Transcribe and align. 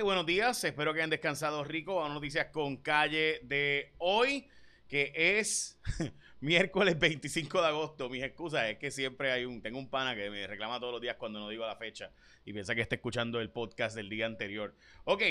buenos 0.00 0.24
días, 0.24 0.64
espero 0.64 0.94
que 0.94 1.00
hayan 1.00 1.10
descansado 1.10 1.62
rico. 1.64 1.96
Vamos 1.96 2.12
a 2.12 2.14
noticias 2.14 2.46
con 2.46 2.78
calle 2.78 3.40
de 3.42 3.92
hoy, 3.98 4.48
que 4.88 5.12
es 5.14 5.78
miércoles 6.40 6.98
25 6.98 7.60
de 7.60 7.68
agosto. 7.68 8.08
Mis 8.08 8.22
excusas 8.24 8.70
es 8.70 8.78
que 8.78 8.90
siempre 8.90 9.30
hay 9.30 9.44
un, 9.44 9.60
tengo 9.60 9.78
un 9.78 9.90
pana 9.90 10.16
que 10.16 10.30
me 10.30 10.46
reclama 10.46 10.80
todos 10.80 10.94
los 10.94 11.02
días 11.02 11.16
cuando 11.16 11.40
no 11.40 11.48
digo 11.50 11.66
la 11.66 11.76
fecha 11.76 12.10
y 12.44 12.54
piensa 12.54 12.74
que 12.74 12.80
está 12.80 12.94
escuchando 12.94 13.38
el 13.40 13.50
podcast 13.50 13.94
del 13.94 14.08
día 14.08 14.24
anterior. 14.24 14.74
Ok, 15.04 15.22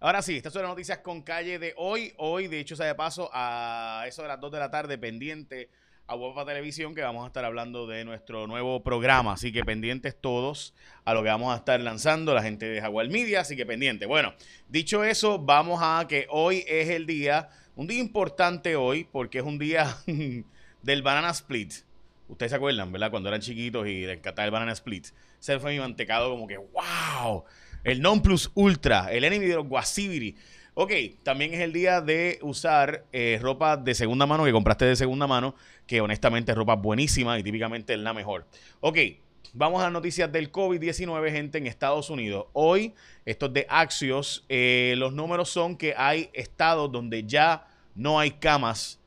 ahora 0.00 0.20
sí, 0.20 0.36
estas 0.36 0.52
son 0.52 0.62
las 0.62 0.70
noticias 0.70 0.98
con 0.98 1.22
calle 1.22 1.58
de 1.58 1.72
hoy. 1.78 2.12
Hoy, 2.18 2.46
de 2.46 2.60
hecho, 2.60 2.76
se 2.76 2.84
de 2.84 2.94
paso 2.94 3.30
a 3.32 4.04
eso 4.06 4.20
de 4.20 4.28
las 4.28 4.38
2 4.38 4.52
de 4.52 4.58
la 4.58 4.70
tarde, 4.70 4.98
pendiente 4.98 5.70
a 6.10 6.16
Guapa 6.16 6.44
Televisión 6.44 6.92
que 6.92 7.02
vamos 7.02 7.22
a 7.22 7.28
estar 7.28 7.44
hablando 7.44 7.86
de 7.86 8.04
nuestro 8.04 8.48
nuevo 8.48 8.82
programa. 8.82 9.34
Así 9.34 9.52
que 9.52 9.62
pendientes 9.62 10.16
todos 10.20 10.74
a 11.04 11.14
lo 11.14 11.22
que 11.22 11.28
vamos 11.28 11.54
a 11.54 11.58
estar 11.58 11.80
lanzando, 11.80 12.34
la 12.34 12.42
gente 12.42 12.66
de 12.66 12.80
Jaguar 12.80 13.08
Media, 13.08 13.42
así 13.42 13.54
que 13.54 13.64
pendiente. 13.64 14.06
Bueno, 14.06 14.34
dicho 14.68 15.04
eso, 15.04 15.38
vamos 15.38 15.78
a 15.80 16.04
que 16.08 16.26
hoy 16.28 16.64
es 16.66 16.88
el 16.88 17.06
día, 17.06 17.50
un 17.76 17.86
día 17.86 18.00
importante 18.00 18.74
hoy, 18.74 19.04
porque 19.04 19.38
es 19.38 19.44
un 19.44 19.56
día 19.60 19.98
del 20.82 21.02
Banana 21.02 21.30
Split. 21.30 21.74
Ustedes 22.26 22.50
se 22.50 22.56
acuerdan, 22.56 22.90
¿verdad? 22.90 23.12
Cuando 23.12 23.28
eran 23.28 23.40
chiquitos 23.40 23.86
y 23.86 24.00
les 24.00 24.18
encantaba 24.18 24.46
el 24.46 24.50
Banana 24.50 24.72
Split. 24.72 25.06
Ese 25.38 25.60
fue 25.60 25.74
mi 25.74 25.78
mantecado 25.78 26.28
como 26.30 26.48
que, 26.48 26.56
wow, 26.56 27.44
el 27.84 28.02
Non 28.02 28.20
Plus 28.20 28.50
Ultra, 28.54 29.12
el 29.12 29.22
enemy 29.22 29.46
de 29.46 29.54
los 29.54 29.68
Guasibiri. 29.68 30.34
Ok, 30.74 30.92
también 31.24 31.52
es 31.52 31.60
el 31.60 31.72
día 31.72 32.00
de 32.00 32.38
usar 32.42 33.04
eh, 33.12 33.38
ropa 33.42 33.76
de 33.76 33.94
segunda 33.94 34.24
mano 34.24 34.44
que 34.44 34.52
compraste 34.52 34.84
de 34.84 34.94
segunda 34.94 35.26
mano, 35.26 35.54
que 35.86 36.00
honestamente 36.00 36.52
es 36.52 36.58
ropa 36.58 36.76
buenísima 36.76 37.38
y 37.38 37.42
típicamente 37.42 37.94
es 37.94 37.98
la 37.98 38.14
mejor. 38.14 38.46
Ok, 38.80 38.98
vamos 39.52 39.80
a 39.80 39.84
las 39.84 39.92
noticias 39.92 40.30
del 40.30 40.52
COVID-19, 40.52 41.32
gente, 41.32 41.58
en 41.58 41.66
Estados 41.66 42.08
Unidos. 42.08 42.46
Hoy, 42.52 42.94
estos 43.26 43.52
de 43.52 43.66
Axios, 43.68 44.44
eh, 44.48 44.94
los 44.96 45.12
números 45.12 45.50
son 45.50 45.76
que 45.76 45.94
hay 45.96 46.30
estados 46.32 46.90
donde 46.92 47.24
ya 47.24 47.66
no 47.96 48.20
hay 48.20 48.30
camas 48.30 49.00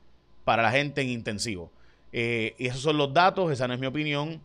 para 0.44 0.62
la 0.62 0.70
gente 0.70 1.00
en 1.00 1.08
intensivo. 1.08 1.72
Eh, 2.12 2.54
y 2.58 2.66
esos 2.66 2.82
son 2.82 2.98
los 2.98 3.12
datos, 3.12 3.50
esa 3.50 3.66
no 3.66 3.74
es 3.74 3.80
mi 3.80 3.86
opinión, 3.86 4.40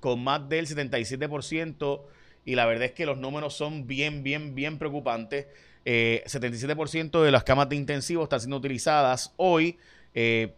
con 0.00 0.24
más 0.24 0.48
del 0.48 0.66
77%. 0.66 2.00
Y 2.46 2.56
la 2.56 2.66
verdad 2.66 2.86
es 2.86 2.92
que 2.92 3.06
los 3.06 3.18
números 3.18 3.54
son 3.54 3.86
bien, 3.86 4.22
bien, 4.22 4.54
bien 4.54 4.78
preocupantes. 4.78 5.46
77% 5.84 7.20
eh, 7.20 7.24
de 7.24 7.30
las 7.30 7.44
camas 7.44 7.68
de 7.68 7.76
intensivo 7.76 8.22
están 8.22 8.40
siendo 8.40 8.56
utilizadas 8.56 9.32
hoy. 9.36 9.78
Eh, 10.14 10.54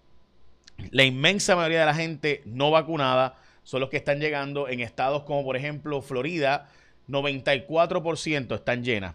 la 0.91 1.05
inmensa 1.05 1.56
mayoría 1.56 1.80
de 1.80 1.86
la 1.86 1.94
gente 1.94 2.42
no 2.44 2.70
vacunada 2.70 3.38
son 3.62 3.80
los 3.80 3.91
que 3.91 3.97
están 3.97 4.20
llegando 4.20 4.69
en 4.69 4.80
estados 4.80 5.22
como 5.24 5.44
por 5.44 5.56
ejemplo 5.56 6.02
Florida, 6.02 6.69
94% 7.08 8.54
están 8.54 8.84
llenas. 8.84 9.14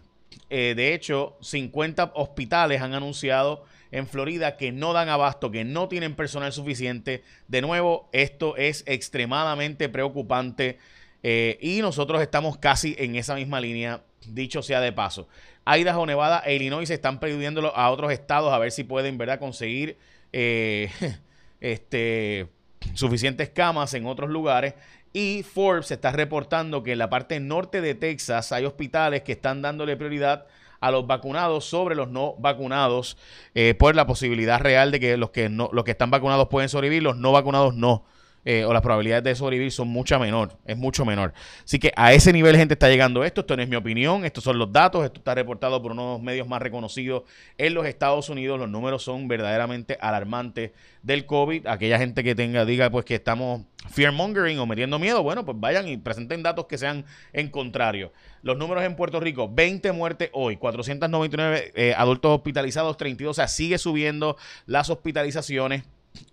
Eh, 0.50 0.74
de 0.76 0.94
hecho, 0.94 1.36
50 1.40 2.12
hospitales 2.14 2.82
han 2.82 2.94
anunciado 2.94 3.64
en 3.90 4.06
Florida 4.06 4.56
que 4.56 4.72
no 4.72 4.92
dan 4.92 5.08
abasto, 5.08 5.50
que 5.50 5.64
no 5.64 5.88
tienen 5.88 6.14
personal 6.14 6.52
suficiente. 6.52 7.22
De 7.48 7.60
nuevo, 7.60 8.08
esto 8.12 8.56
es 8.56 8.84
extremadamente 8.86 9.88
preocupante 9.88 10.78
y 11.22 11.80
nosotros 11.82 12.20
estamos 12.20 12.56
casi 12.56 12.96
en 12.98 13.14
esa 13.14 13.36
misma 13.36 13.60
línea, 13.60 14.02
dicho 14.26 14.60
sea 14.60 14.80
de 14.80 14.92
paso. 14.92 15.28
Idaho, 15.64 16.06
Nevada 16.06 16.42
e 16.44 16.54
Illinois 16.56 16.86
se 16.86 16.94
están 16.94 17.20
pidiéndolo 17.20 17.76
a 17.76 17.90
otros 17.90 18.12
estados 18.12 18.52
a 18.52 18.58
ver 18.58 18.72
si 18.72 18.84
pueden, 18.84 19.18
¿verdad?, 19.18 19.38
conseguir 19.38 19.96
eh, 20.32 20.90
este, 21.60 22.48
suficientes 22.94 23.50
camas 23.50 23.94
en 23.94 24.06
otros 24.06 24.30
lugares. 24.30 24.74
Y 25.12 25.42
Forbes 25.42 25.90
está 25.90 26.10
reportando 26.10 26.82
que 26.82 26.92
en 26.92 26.98
la 26.98 27.10
parte 27.10 27.38
norte 27.38 27.80
de 27.80 27.94
Texas 27.94 28.50
hay 28.50 28.64
hospitales 28.64 29.22
que 29.22 29.32
están 29.32 29.60
dándole 29.60 29.96
prioridad 29.96 30.46
a 30.80 30.90
los 30.90 31.06
vacunados 31.06 31.64
sobre 31.66 31.94
los 31.94 32.08
no 32.08 32.34
vacunados 32.38 33.16
eh, 33.54 33.74
por 33.74 33.94
la 33.94 34.06
posibilidad 34.06 34.58
real 34.58 34.90
de 34.90 34.98
que 34.98 35.16
los 35.16 35.30
que 35.30 35.48
no 35.48 35.70
los 35.72 35.84
que 35.84 35.92
están 35.92 36.10
vacunados 36.10 36.48
pueden 36.48 36.68
sobrevivir, 36.68 37.02
los 37.02 37.16
no 37.16 37.30
vacunados 37.30 37.74
no. 37.74 38.04
Eh, 38.44 38.64
o 38.64 38.72
las 38.72 38.82
probabilidades 38.82 39.22
de 39.22 39.34
sobrevivir 39.36 39.70
son 39.70 39.86
mucho 39.86 40.18
menor, 40.18 40.58
es 40.66 40.76
mucho 40.76 41.04
menor. 41.04 41.32
Así 41.64 41.78
que 41.78 41.92
a 41.94 42.12
ese 42.12 42.32
nivel 42.32 42.56
gente 42.56 42.74
está 42.74 42.88
llegando 42.88 43.22
esto, 43.22 43.42
esto 43.42 43.56
no 43.56 43.62
es 43.62 43.68
mi 43.68 43.76
opinión, 43.76 44.24
estos 44.24 44.42
son 44.42 44.58
los 44.58 44.72
datos, 44.72 45.04
esto 45.04 45.20
está 45.20 45.36
reportado 45.36 45.80
por 45.80 45.92
unos 45.92 46.20
medios 46.20 46.48
más 46.48 46.60
reconocidos 46.60 47.22
en 47.56 47.72
los 47.72 47.86
Estados 47.86 48.28
Unidos, 48.30 48.58
los 48.58 48.68
números 48.68 49.04
son 49.04 49.28
verdaderamente 49.28 49.96
alarmantes 50.00 50.72
del 51.04 51.24
COVID, 51.24 51.68
aquella 51.68 51.98
gente 51.98 52.24
que 52.24 52.34
tenga, 52.34 52.64
diga 52.64 52.90
pues 52.90 53.04
que 53.04 53.14
estamos 53.14 53.62
fearmongering 53.90 54.58
o 54.58 54.66
metiendo 54.66 54.98
miedo, 54.98 55.22
bueno, 55.22 55.44
pues 55.44 55.58
vayan 55.60 55.86
y 55.86 55.96
presenten 55.96 56.42
datos 56.42 56.66
que 56.66 56.78
sean 56.78 57.04
en 57.32 57.48
contrario. 57.48 58.12
Los 58.42 58.58
números 58.58 58.82
en 58.82 58.96
Puerto 58.96 59.20
Rico, 59.20 59.48
20 59.52 59.92
muertes 59.92 60.30
hoy, 60.32 60.56
499 60.56 61.72
eh, 61.76 61.94
adultos 61.96 62.32
hospitalizados, 62.34 62.96
32, 62.96 63.30
o 63.30 63.34
sea, 63.34 63.46
sigue 63.46 63.78
subiendo 63.78 64.36
las 64.66 64.90
hospitalizaciones. 64.90 65.84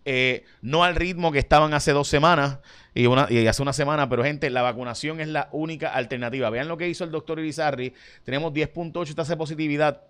Eh, 0.06 0.44
no 0.62 0.84
al 0.84 0.96
ritmo 0.96 1.32
que 1.32 1.40
estaban 1.40 1.74
hace 1.74 1.92
dos 1.92 2.08
semanas 2.08 2.60
y, 2.94 3.06
hace 3.48 3.62
una 3.62 3.74
semana, 3.74 4.10
pero 4.10 4.24
gente, 4.24 4.50
la 4.50 4.62
vacunación 4.62 5.22
es 5.22 5.28
la 5.28 5.50
única 5.52 5.94
alternativa. 5.94 6.50
Vean 6.50 6.68
lo 6.68 6.78
que 6.78 6.90
hizo 6.90 7.04
el 7.04 7.12
doctor 7.12 7.40
Irizarry. 7.40 7.94
Tenemos 8.24 8.52
10.8 8.54 9.14
tasa 9.14 9.34
de 9.34 9.38
positividad. 9.38 10.02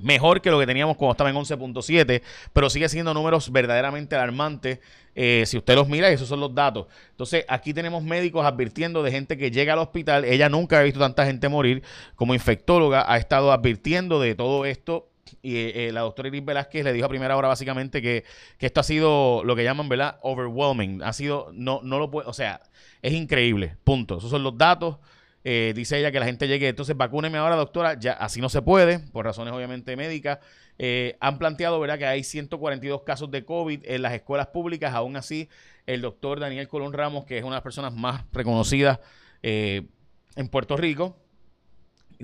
Mejor 0.00 0.40
que 0.40 0.50
lo 0.50 0.60
que 0.60 0.66
teníamos 0.66 0.96
cuando 0.96 1.12
estaba 1.12 1.30
en 1.30 1.36
11.7, 1.36 2.22
pero 2.52 2.70
sigue 2.70 2.88
siendo 2.88 3.12
números 3.14 3.50
verdaderamente 3.50 4.14
alarmantes. 4.14 4.78
Eh, 5.14 5.44
si 5.46 5.56
usted 5.56 5.74
los 5.74 5.88
mira, 5.88 6.10
esos 6.10 6.28
son 6.28 6.40
los 6.40 6.54
datos. 6.54 6.86
Entonces, 7.10 7.44
aquí 7.48 7.74
tenemos 7.74 8.04
médicos 8.04 8.46
advirtiendo 8.46 9.02
de 9.02 9.10
gente 9.10 9.36
que 9.36 9.50
llega 9.50 9.72
al 9.72 9.80
hospital. 9.80 10.24
Ella 10.24 10.48
nunca 10.48 10.78
ha 10.78 10.82
visto 10.82 11.00
tanta 11.00 11.26
gente 11.26 11.48
morir. 11.48 11.82
Como 12.14 12.34
infectóloga, 12.34 13.10
ha 13.10 13.16
estado 13.16 13.50
advirtiendo 13.50 14.20
de 14.20 14.34
todo 14.34 14.64
esto 14.66 15.08
y 15.42 15.56
eh, 15.56 15.90
la 15.92 16.00
doctora 16.00 16.28
Iris 16.28 16.44
Velázquez 16.44 16.84
le 16.84 16.92
dijo 16.92 17.06
a 17.06 17.08
primera 17.08 17.36
hora 17.36 17.48
básicamente 17.48 18.02
que, 18.02 18.24
esto 18.58 18.80
ha 18.80 18.82
sido 18.82 19.42
lo 19.44 19.56
que 19.56 19.64
llaman, 19.64 19.88
¿verdad? 19.88 20.18
Overwhelming. 20.22 21.02
Ha 21.02 21.12
sido, 21.12 21.50
no, 21.52 21.80
no 21.82 21.98
lo 21.98 22.10
puede, 22.10 22.28
o 22.28 22.32
sea, 22.32 22.60
es 23.02 23.12
increíble. 23.12 23.76
Punto. 23.84 24.18
Esos 24.18 24.30
son 24.30 24.42
los 24.42 24.56
datos. 24.56 24.98
Eh, 25.44 25.72
dice 25.74 25.98
ella 25.98 26.10
que 26.10 26.20
la 26.20 26.26
gente 26.26 26.48
llegue, 26.48 26.68
entonces 26.68 26.96
vacúneme 26.96 27.38
ahora, 27.38 27.56
doctora. 27.56 27.98
Ya 27.98 28.12
así 28.12 28.40
no 28.40 28.48
se 28.48 28.62
puede, 28.62 28.98
por 28.98 29.24
razones 29.24 29.54
obviamente 29.54 29.96
médicas. 29.96 30.38
Eh, 30.78 31.16
han 31.20 31.38
planteado, 31.38 31.80
¿verdad?, 31.80 31.98
que 31.98 32.06
hay 32.06 32.22
142 32.22 33.02
casos 33.02 33.30
de 33.30 33.44
COVID 33.44 33.80
en 33.84 34.02
las 34.02 34.12
escuelas 34.12 34.48
públicas. 34.48 34.94
Aún 34.94 35.16
así, 35.16 35.48
el 35.86 36.00
doctor 36.00 36.40
Daniel 36.40 36.68
Colón 36.68 36.92
Ramos, 36.92 37.24
que 37.24 37.38
es 37.38 37.44
una 37.44 37.52
de 37.52 37.56
las 37.56 37.62
personas 37.62 37.94
más 37.94 38.24
reconocidas 38.32 39.00
en 39.42 40.48
Puerto 40.50 40.76
Rico, 40.76 41.16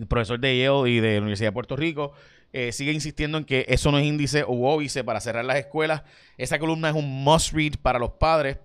profesor 0.08 0.40
de 0.40 0.58
Yale 0.58 0.90
y 0.90 1.00
de 1.00 1.14
la 1.14 1.20
Universidad 1.20 1.48
de 1.48 1.52
Puerto 1.52 1.76
Rico, 1.76 2.12
eh, 2.56 2.70
sigue 2.70 2.92
insistiendo 2.92 3.36
en 3.36 3.44
que 3.44 3.66
eso 3.68 3.90
no 3.90 3.98
es 3.98 4.04
índice 4.04 4.44
o 4.44 4.72
óbice 4.72 5.02
para 5.02 5.20
cerrar 5.20 5.44
las 5.44 5.56
escuelas. 5.56 6.04
Esa 6.38 6.56
columna 6.60 6.88
es 6.88 6.94
un 6.94 7.24
must 7.24 7.52
read 7.52 7.72
para 7.82 7.98
los 7.98 8.12
padres. 8.12 8.58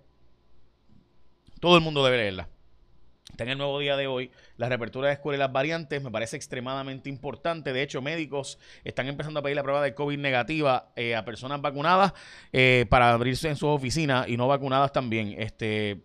Todo 1.60 1.76
el 1.76 1.82
mundo 1.82 2.06
debe 2.06 2.18
leerla. 2.18 2.50
Está 3.32 3.46
en 3.46 3.50
el 3.50 3.58
nuevo 3.58 3.80
día 3.80 3.98
de 3.98 4.06
hoy. 4.06 4.30
La 4.58 4.70
reapertura 4.70 5.08
de 5.08 5.16
escuelas 5.16 5.40
y 5.40 5.40
las 5.40 5.52
variantes 5.52 6.04
me 6.04 6.12
parece 6.12 6.36
extremadamente 6.36 7.10
importante. 7.10 7.74
De 7.74 7.82
hecho, 7.82 8.00
médicos 8.00 8.60
están 8.84 9.08
empezando 9.08 9.40
a 9.40 9.44
pedir 9.44 9.56
la 9.56 9.64
prueba 9.64 9.82
de 9.82 9.96
COVID 9.96 10.20
negativa 10.20 10.92
eh, 10.96 11.16
a 11.16 11.26
personas 11.26 11.60
vacunadas 11.60 12.14
eh, 12.54 12.86
para 12.92 13.12
abrirse 13.12 13.50
en 13.50 13.56
sus 13.56 13.70
oficinas 13.70 14.28
y 14.30 14.38
no 14.38 14.48
vacunadas 14.48 14.94
también. 14.94 15.34
Este, 15.36 16.04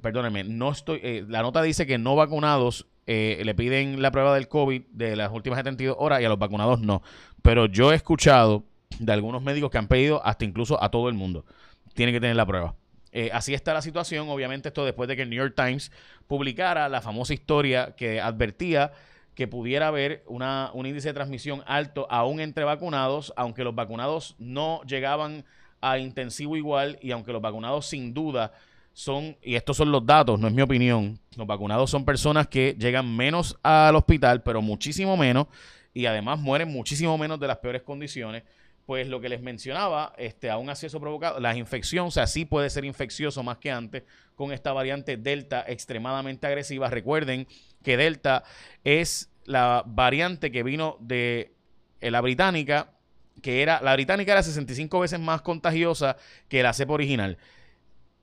perdónenme, 0.00 0.44
no 0.44 0.70
estoy. 0.70 1.26
la 1.28 1.42
nota 1.42 1.62
dice 1.62 1.84
que 1.84 1.98
no 1.98 2.14
vacunados 2.14 2.86
eh, 3.10 3.40
le 3.42 3.54
piden 3.54 4.02
la 4.02 4.10
prueba 4.10 4.34
del 4.34 4.48
COVID 4.48 4.82
de 4.90 5.16
las 5.16 5.32
últimas 5.32 5.56
72 5.56 5.96
horas 5.98 6.20
y 6.20 6.26
a 6.26 6.28
los 6.28 6.38
vacunados 6.38 6.80
no. 6.80 7.02
Pero 7.40 7.64
yo 7.64 7.90
he 7.90 7.94
escuchado 7.94 8.64
de 8.98 9.10
algunos 9.10 9.42
médicos 9.42 9.70
que 9.70 9.78
han 9.78 9.88
pedido 9.88 10.20
hasta 10.26 10.44
incluso 10.44 10.82
a 10.82 10.90
todo 10.90 11.08
el 11.08 11.14
mundo. 11.14 11.46
Tienen 11.94 12.14
que 12.14 12.20
tener 12.20 12.36
la 12.36 12.44
prueba. 12.44 12.74
Eh, 13.10 13.30
así 13.32 13.54
está 13.54 13.72
la 13.72 13.80
situación. 13.80 14.28
Obviamente 14.28 14.68
esto 14.68 14.84
después 14.84 15.08
de 15.08 15.16
que 15.16 15.22
el 15.22 15.30
New 15.30 15.38
York 15.38 15.54
Times 15.56 15.90
publicara 16.26 16.86
la 16.90 17.00
famosa 17.00 17.32
historia 17.32 17.94
que 17.96 18.20
advertía 18.20 18.92
que 19.34 19.48
pudiera 19.48 19.86
haber 19.86 20.22
una, 20.26 20.70
un 20.74 20.84
índice 20.84 21.08
de 21.08 21.14
transmisión 21.14 21.62
alto 21.66 22.06
aún 22.10 22.40
entre 22.40 22.64
vacunados, 22.64 23.32
aunque 23.36 23.64
los 23.64 23.74
vacunados 23.74 24.36
no 24.38 24.82
llegaban 24.82 25.46
a 25.80 25.96
intensivo 25.96 26.58
igual 26.58 26.98
y 27.00 27.12
aunque 27.12 27.32
los 27.32 27.40
vacunados 27.40 27.86
sin 27.86 28.12
duda 28.12 28.52
son, 28.98 29.36
y 29.44 29.54
estos 29.54 29.76
son 29.76 29.92
los 29.92 30.04
datos, 30.04 30.40
no 30.40 30.48
es 30.48 30.52
mi 30.52 30.60
opinión, 30.60 31.20
los 31.36 31.46
vacunados 31.46 31.88
son 31.88 32.04
personas 32.04 32.48
que 32.48 32.74
llegan 32.76 33.16
menos 33.16 33.56
al 33.62 33.94
hospital, 33.94 34.42
pero 34.42 34.60
muchísimo 34.60 35.16
menos, 35.16 35.46
y 35.94 36.06
además 36.06 36.40
mueren 36.40 36.66
muchísimo 36.68 37.16
menos 37.16 37.38
de 37.38 37.46
las 37.46 37.58
peores 37.58 37.82
condiciones. 37.82 38.42
Pues 38.86 39.06
lo 39.06 39.20
que 39.20 39.28
les 39.28 39.40
mencionaba, 39.40 40.14
este, 40.18 40.50
aún 40.50 40.68
así 40.68 40.86
eso 40.86 40.98
provocado, 40.98 41.38
las 41.38 41.56
infecciones, 41.56 42.08
o 42.08 42.14
sea, 42.14 42.26
sí 42.26 42.44
puede 42.44 42.70
ser 42.70 42.84
infeccioso 42.84 43.44
más 43.44 43.58
que 43.58 43.70
antes 43.70 44.02
con 44.34 44.50
esta 44.50 44.72
variante 44.72 45.16
Delta 45.16 45.64
extremadamente 45.68 46.48
agresiva. 46.48 46.90
Recuerden 46.90 47.46
que 47.84 47.96
Delta 47.96 48.42
es 48.82 49.30
la 49.44 49.84
variante 49.86 50.50
que 50.50 50.64
vino 50.64 50.96
de 50.98 51.54
eh, 52.00 52.10
la 52.10 52.20
británica, 52.20 52.94
que 53.42 53.62
era, 53.62 53.80
la 53.80 53.92
británica 53.92 54.32
era 54.32 54.42
65 54.42 54.98
veces 54.98 55.20
más 55.20 55.42
contagiosa 55.42 56.16
que 56.48 56.64
la 56.64 56.72
cepa 56.72 56.94
original. 56.94 57.38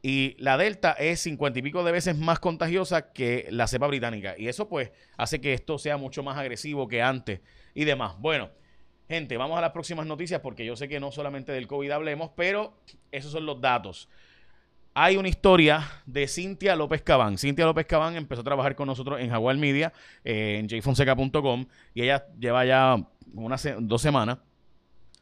Y 0.08 0.36
la 0.38 0.56
Delta 0.56 0.92
es 0.92 1.22
cincuenta 1.22 1.58
y 1.58 1.64
pico 1.64 1.84
de 1.84 1.92
veces 1.92 2.16
más 2.16 2.38
contagiosa 2.38 3.12
que 3.12 3.48
la 3.50 3.66
cepa 3.66 3.88
británica. 3.88 4.36
Y 4.38 4.48
eso 4.48 4.70
pues 4.70 4.92
hace 5.18 5.42
que 5.42 5.52
esto 5.52 5.80
sea 5.80 5.98
mucho 5.98 6.22
más 6.22 6.38
agresivo 6.38 6.88
que 6.88 7.02
antes 7.02 7.42
y 7.74 7.86
demás. 7.86 8.14
Bueno, 8.20 8.52
gente, 9.10 9.36
vamos 9.36 9.58
a 9.58 9.62
las 9.62 9.72
próximas 9.72 10.06
noticias 10.06 10.42
porque 10.42 10.64
yo 10.64 10.76
sé 10.76 10.88
que 10.88 11.00
no 11.00 11.12
solamente 11.12 11.52
del 11.54 11.66
COVID 11.66 11.90
hablemos, 11.90 12.30
pero 12.36 12.78
esos 13.12 13.32
son 13.32 13.48
los 13.48 13.60
datos. 13.60 14.08
Hay 14.94 15.18
una 15.18 15.28
historia 15.28 15.82
de 16.06 16.28
Cintia 16.28 16.76
López 16.76 17.02
Cabán. 17.02 17.40
Cintia 17.40 17.66
López 17.66 17.88
Cabán 17.88 18.16
empezó 18.16 18.42
a 18.42 18.44
trabajar 18.44 18.76
con 18.76 18.86
nosotros 18.86 19.20
en 19.20 19.32
Jaguar 19.32 19.58
Media, 19.58 19.92
eh, 20.24 20.60
en 20.60 20.70
jfonseca.com, 20.70 21.66
y 21.96 22.04
ella 22.04 22.28
lleva 22.38 22.64
ya 22.64 22.96
unas 23.34 23.68
dos 23.80 24.04
semanas 24.04 24.38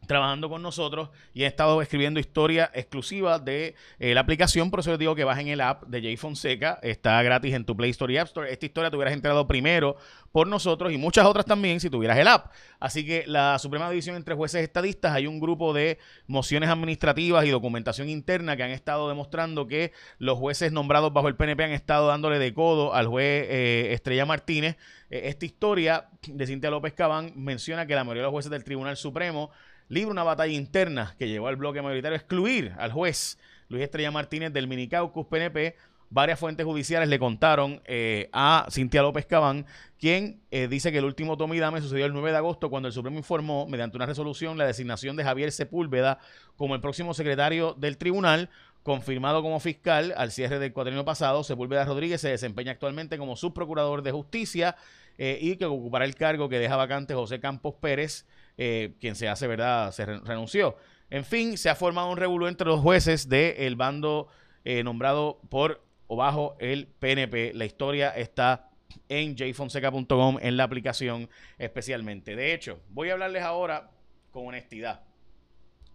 trabajando 0.07 0.49
con 0.49 0.61
nosotros 0.61 1.09
y 1.33 1.43
he 1.43 1.45
estado 1.45 1.81
escribiendo 1.81 2.19
historia 2.19 2.71
exclusiva 2.73 3.39
de 3.39 3.75
eh, 3.99 4.13
la 4.13 4.21
aplicación, 4.21 4.71
por 4.71 4.81
eso 4.81 4.91
les 4.91 4.99
digo 4.99 5.15
que 5.15 5.23
bajen 5.23 5.47
el 5.47 5.61
app 5.61 5.83
de 5.83 6.01
Jay 6.01 6.17
Fonseca, 6.17 6.79
está 6.81 7.21
gratis 7.23 7.53
en 7.53 7.65
tu 7.65 7.75
Play 7.75 7.91
Store 7.91 8.13
y 8.13 8.17
App 8.17 8.27
Store. 8.27 8.51
Esta 8.51 8.65
historia 8.65 8.89
te 8.89 8.95
hubieras 8.95 9.13
enterado 9.13 9.47
primero 9.47 9.95
por 10.31 10.47
nosotros 10.47 10.91
y 10.91 10.97
muchas 10.97 11.25
otras 11.25 11.45
también 11.45 11.79
si 11.79 11.89
tuvieras 11.89 12.17
el 12.17 12.27
app. 12.27 12.51
Así 12.79 13.05
que 13.05 13.23
la 13.27 13.59
Suprema 13.59 13.89
División 13.89 14.15
entre 14.15 14.35
jueces 14.35 14.63
estadistas, 14.63 15.13
hay 15.13 15.27
un 15.27 15.39
grupo 15.39 15.73
de 15.73 15.99
mociones 16.27 16.69
administrativas 16.69 17.45
y 17.45 17.49
documentación 17.49 18.09
interna 18.09 18.57
que 18.57 18.63
han 18.63 18.71
estado 18.71 19.07
demostrando 19.07 19.67
que 19.67 19.91
los 20.17 20.37
jueces 20.39 20.71
nombrados 20.71 21.13
bajo 21.13 21.27
el 21.27 21.35
PNP 21.35 21.63
han 21.63 21.71
estado 21.71 22.07
dándole 22.07 22.39
de 22.39 22.53
codo 22.53 22.93
al 22.93 23.07
juez 23.07 23.45
eh, 23.49 23.93
Estrella 23.93 24.25
Martínez. 24.25 24.75
Eh, 25.09 25.21
esta 25.25 25.45
historia 25.45 26.09
de 26.27 26.47
Cintia 26.47 26.71
López 26.71 26.93
Cabán 26.93 27.33
menciona 27.35 27.85
que 27.85 27.93
la 27.93 28.03
mayoría 28.03 28.23
de 28.23 28.27
los 28.27 28.33
jueces 28.33 28.51
del 28.51 28.63
Tribunal 28.63 28.97
Supremo 28.97 29.51
libra 29.93 30.11
una 30.11 30.23
batalla 30.23 30.53
interna 30.53 31.15
que 31.17 31.29
llevó 31.29 31.47
al 31.47 31.55
bloque 31.55 31.81
mayoritario 31.81 32.15
a 32.15 32.19
excluir 32.19 32.73
al 32.77 32.91
juez 32.91 33.37
Luis 33.69 33.83
Estrella 33.83 34.11
Martínez 34.11 34.51
del 34.51 34.67
Minicaucus 34.67 35.27
PNP. 35.27 35.75
Varias 36.09 36.39
fuentes 36.39 36.63
judiciales 36.65 37.09
le 37.09 37.17
contaron 37.17 37.81
eh, 37.85 38.29
a 38.33 38.67
Cintia 38.69 39.01
López 39.01 39.25
Cabán, 39.25 39.65
quien 39.99 40.41
eh, 40.51 40.67
dice 40.67 40.91
que 40.91 40.99
el 40.99 41.05
último 41.05 41.37
tome 41.37 41.55
y 41.55 41.59
dame 41.59 41.81
sucedió 41.81 42.05
el 42.05 42.13
9 42.13 42.31
de 42.31 42.37
agosto 42.37 42.69
cuando 42.69 42.87
el 42.87 42.93
Supremo 42.93 43.17
informó, 43.17 43.67
mediante 43.67 43.97
una 43.97 44.05
resolución, 44.05 44.57
la 44.57 44.67
designación 44.67 45.15
de 45.15 45.23
Javier 45.23 45.51
Sepúlveda 45.51 46.19
como 46.55 46.75
el 46.75 46.81
próximo 46.81 47.15
secretario 47.15 47.73
del 47.73 47.97
tribunal, 47.97 48.51
confirmado 48.83 49.41
como 49.41 49.59
fiscal 49.59 50.13
al 50.15 50.31
cierre 50.31 50.59
del 50.59 50.71
cuatrienio 50.71 51.03
pasado. 51.03 51.43
Sepúlveda 51.43 51.85
Rodríguez 51.85 52.21
se 52.21 52.29
desempeña 52.29 52.73
actualmente 52.73 53.17
como 53.17 53.35
subprocurador 53.35 54.03
de 54.03 54.11
justicia 54.11 54.75
eh, 55.17 55.39
y 55.41 55.55
que 55.55 55.65
ocupará 55.65 56.05
el 56.05 56.15
cargo 56.15 56.47
que 56.47 56.59
deja 56.59 56.75
vacante 56.75 57.15
José 57.15 57.39
Campos 57.39 57.73
Pérez. 57.79 58.27
Eh, 58.57 58.93
quien 58.99 59.15
se 59.15 59.27
hace, 59.27 59.47
¿verdad? 59.47 59.91
Se 59.91 60.05
renunció. 60.05 60.77
En 61.09 61.25
fin, 61.25 61.57
se 61.57 61.69
ha 61.69 61.75
formado 61.75 62.09
un 62.09 62.17
revuelo 62.17 62.47
entre 62.47 62.67
los 62.67 62.81
jueces 62.81 63.27
del 63.29 63.75
bando 63.75 64.27
eh, 64.63 64.83
nombrado 64.83 65.39
por 65.49 65.83
o 66.07 66.15
bajo 66.15 66.55
el 66.59 66.87
PNP. 66.87 67.53
La 67.53 67.65
historia 67.65 68.09
está 68.09 68.69
en 69.09 69.35
jfonseca.com, 69.35 70.37
en 70.41 70.57
la 70.57 70.63
aplicación 70.63 71.29
especialmente. 71.57 72.35
De 72.35 72.53
hecho, 72.53 72.79
voy 72.89 73.09
a 73.09 73.13
hablarles 73.13 73.43
ahora 73.43 73.89
con 74.31 74.47
honestidad. 74.47 75.01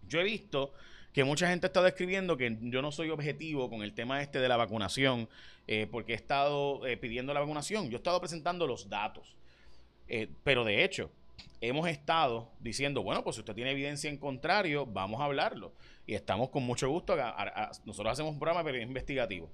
Yo 0.08 0.20
he 0.20 0.24
visto 0.24 0.72
que 1.12 1.24
mucha 1.24 1.48
gente 1.48 1.66
ha 1.66 1.68
estado 1.68 1.86
escribiendo 1.86 2.36
que 2.36 2.56
yo 2.60 2.82
no 2.82 2.90
soy 2.90 3.10
objetivo 3.10 3.70
con 3.70 3.82
el 3.82 3.92
tema 3.92 4.22
este 4.22 4.40
de 4.40 4.48
la 4.48 4.56
vacunación, 4.56 5.28
eh, 5.66 5.86
porque 5.90 6.12
he 6.12 6.16
estado 6.16 6.80
pidiendo 7.00 7.34
la 7.34 7.40
vacunación. 7.40 7.88
Yo 7.88 7.96
he 7.96 7.98
estado 7.98 8.20
presentando 8.20 8.66
los 8.66 8.88
datos. 8.88 9.36
pero 10.42 10.64
de 10.64 10.84
hecho, 10.84 11.10
hemos 11.60 11.88
estado 11.88 12.50
diciendo, 12.60 13.02
bueno, 13.02 13.24
pues 13.24 13.36
si 13.36 13.40
usted 13.40 13.54
tiene 13.54 13.72
evidencia 13.72 14.10
en 14.10 14.16
contrario, 14.16 14.86
vamos 14.86 15.20
a 15.20 15.24
hablarlo. 15.24 15.72
Y 16.06 16.14
estamos 16.14 16.50
con 16.50 16.62
mucho 16.62 16.88
gusto. 16.88 17.16
nosotros 17.84 18.12
hacemos 18.12 18.32
un 18.32 18.38
programa 18.38 18.64
pero 18.64 18.78
investigativo. 18.78 19.50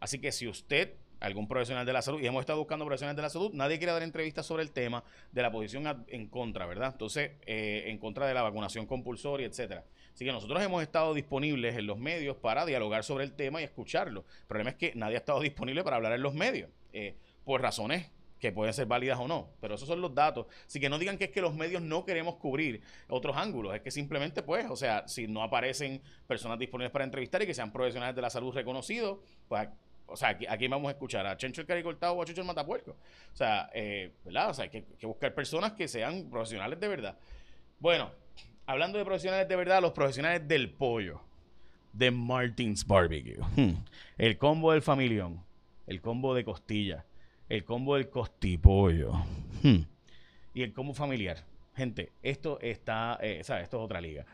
Así 0.00 0.18
que 0.18 0.32
si 0.32 0.46
usted, 0.48 0.94
algún 1.20 1.48
profesional 1.48 1.86
de 1.86 1.92
la 1.92 2.02
salud, 2.02 2.20
y 2.20 2.26
hemos 2.26 2.40
estado 2.40 2.58
buscando 2.58 2.84
profesionales 2.84 3.16
de 3.16 3.22
la 3.22 3.30
salud, 3.30 3.52
nadie 3.54 3.78
quiere 3.78 3.92
dar 3.92 4.02
entrevistas 4.02 4.44
sobre 4.44 4.62
el 4.62 4.72
tema 4.72 5.04
de 5.32 5.42
la 5.42 5.50
posición 5.50 6.04
en 6.08 6.28
contra, 6.28 6.66
¿verdad? 6.66 6.90
Entonces, 6.92 7.32
eh, 7.46 7.84
en 7.86 7.98
contra 7.98 8.26
de 8.26 8.34
la 8.34 8.42
vacunación 8.42 8.86
compulsoria, 8.86 9.46
etcétera. 9.46 9.84
Así 10.12 10.24
que 10.24 10.32
nosotros 10.32 10.62
hemos 10.62 10.82
estado 10.82 11.14
disponibles 11.14 11.76
en 11.76 11.86
los 11.86 11.98
medios 11.98 12.36
para 12.36 12.66
dialogar 12.66 13.02
sobre 13.02 13.24
el 13.24 13.32
tema 13.32 13.60
y 13.60 13.64
escucharlo. 13.64 14.24
El 14.42 14.46
problema 14.46 14.70
es 14.70 14.76
que 14.76 14.92
nadie 14.94 15.16
ha 15.16 15.18
estado 15.18 15.40
disponible 15.40 15.82
para 15.82 15.96
hablar 15.96 16.12
en 16.12 16.22
los 16.22 16.34
medios, 16.34 16.70
eh, 16.92 17.16
por 17.44 17.60
razones 17.60 18.10
que 18.44 18.52
pueden 18.52 18.74
ser 18.74 18.84
válidas 18.84 19.18
o 19.18 19.26
no, 19.26 19.48
pero 19.58 19.76
esos 19.76 19.88
son 19.88 20.02
los 20.02 20.14
datos. 20.14 20.46
Así 20.66 20.78
que 20.78 20.90
no 20.90 20.98
digan 20.98 21.16
que 21.16 21.24
es 21.24 21.30
que 21.30 21.40
los 21.40 21.54
medios 21.54 21.80
no 21.80 22.04
queremos 22.04 22.36
cubrir 22.36 22.82
otros 23.08 23.36
ángulos, 23.38 23.74
es 23.74 23.80
que 23.80 23.90
simplemente 23.90 24.42
pues, 24.42 24.66
o 24.68 24.76
sea, 24.76 25.08
si 25.08 25.26
no 25.26 25.42
aparecen 25.42 26.02
personas 26.26 26.58
disponibles 26.58 26.92
para 26.92 27.06
entrevistar 27.06 27.42
y 27.42 27.46
que 27.46 27.54
sean 27.54 27.72
profesionales 27.72 28.14
de 28.14 28.20
la 28.20 28.28
salud 28.28 28.52
reconocidos, 28.52 29.18
pues 29.48 29.66
o 30.06 30.14
sea, 30.14 30.38
aquí, 30.50 30.68
vamos 30.68 30.88
a 30.88 30.90
escuchar 30.90 31.26
a 31.26 31.38
Chencho 31.38 31.62
el 31.62 31.66
Caricortado 31.66 32.12
o 32.12 32.22
a 32.22 32.26
Chucho 32.26 32.42
el 32.42 32.46
Matapuerco. 32.46 32.90
O 32.90 33.36
sea, 33.36 33.70
eh, 33.72 34.12
¿verdad? 34.22 34.50
O 34.50 34.54
sea, 34.54 34.64
hay 34.64 34.70
que, 34.70 34.84
que, 34.84 35.06
buscar 35.06 35.34
personas 35.34 35.72
que 35.72 35.88
sean 35.88 36.28
profesionales 36.28 36.78
de 36.78 36.88
verdad. 36.88 37.18
Bueno, 37.80 38.10
hablando 38.66 38.98
de 38.98 39.06
profesionales 39.06 39.48
de 39.48 39.56
verdad, 39.56 39.80
los 39.80 39.92
profesionales 39.92 40.46
del 40.46 40.68
pollo, 40.68 41.22
de 41.94 42.10
Martins 42.10 42.86
Barbecue, 42.86 43.38
el 44.18 44.36
combo 44.36 44.72
del 44.72 44.82
familión, 44.82 45.42
el 45.86 46.02
combo 46.02 46.34
de 46.34 46.44
costilla, 46.44 47.06
el 47.48 47.64
combo 47.64 47.96
del 47.96 48.08
costipollo 48.08 49.12
hmm. 49.62 49.80
y 50.54 50.62
el 50.62 50.72
combo 50.72 50.94
familiar. 50.94 51.44
Gente, 51.76 52.12
esto 52.22 52.58
está, 52.60 53.18
eh, 53.20 53.40
¿sabes? 53.42 53.64
Esto 53.64 53.78
es 53.78 53.84
otra 53.84 54.00
liga. 54.00 54.24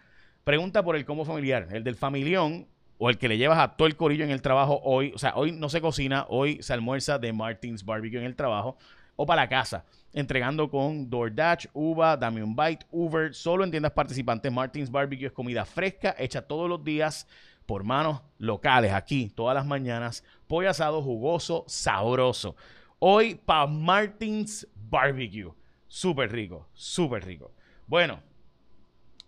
Pregunta 0.44 0.82
por 0.82 0.96
el 0.96 1.04
combo 1.04 1.24
familiar, 1.24 1.68
el 1.72 1.84
del 1.84 1.96
familión 1.96 2.66
o 2.98 3.08
el 3.08 3.18
que 3.18 3.28
le 3.28 3.38
llevas 3.38 3.58
a 3.58 3.76
todo 3.76 3.88
el 3.88 3.96
corillo 3.96 4.24
en 4.24 4.30
el 4.30 4.42
trabajo 4.42 4.80
hoy. 4.84 5.12
O 5.14 5.18
sea, 5.18 5.34
hoy 5.36 5.52
no 5.52 5.68
se 5.68 5.80
cocina, 5.80 6.26
hoy 6.28 6.62
se 6.62 6.72
almuerza 6.72 7.18
de 7.18 7.32
Martins 7.32 7.84
Barbecue 7.84 8.18
en 8.18 8.26
el 8.26 8.36
trabajo 8.36 8.76
o 9.16 9.26
para 9.26 9.42
la 9.42 9.48
casa, 9.48 9.84
entregando 10.12 10.70
con 10.70 11.08
DoorDash, 11.10 11.66
Uva, 11.74 12.16
Dame 12.16 12.42
un 12.42 12.56
Bite, 12.56 12.86
Uber, 12.90 13.34
solo 13.34 13.64
en 13.64 13.70
tiendas 13.70 13.92
participantes. 13.92 14.50
Martins 14.50 14.90
Barbecue 14.90 15.26
es 15.26 15.32
comida 15.32 15.64
fresca, 15.64 16.14
hecha 16.18 16.42
todos 16.42 16.68
los 16.68 16.82
días 16.82 17.26
por 17.66 17.84
manos 17.84 18.20
locales, 18.38 18.92
aquí, 18.92 19.30
todas 19.34 19.54
las 19.54 19.66
mañanas. 19.66 20.24
Pollo 20.46 20.70
asado, 20.70 21.02
jugoso, 21.02 21.64
sabroso. 21.68 22.56
Hoy 23.02 23.34
para 23.34 23.66
Martins 23.66 24.68
Barbecue. 24.74 25.50
Súper 25.88 26.30
rico, 26.30 26.68
súper 26.74 27.24
rico. 27.24 27.50
Bueno, 27.86 28.22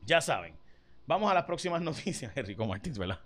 ya 0.04 0.20
saben. 0.20 0.54
Vamos 1.06 1.30
a 1.30 1.34
las 1.34 1.44
próximas 1.44 1.80
noticias. 1.82 2.36
Es 2.36 2.46
rico 2.46 2.66
Martins, 2.66 2.98
¿verdad? 2.98 3.18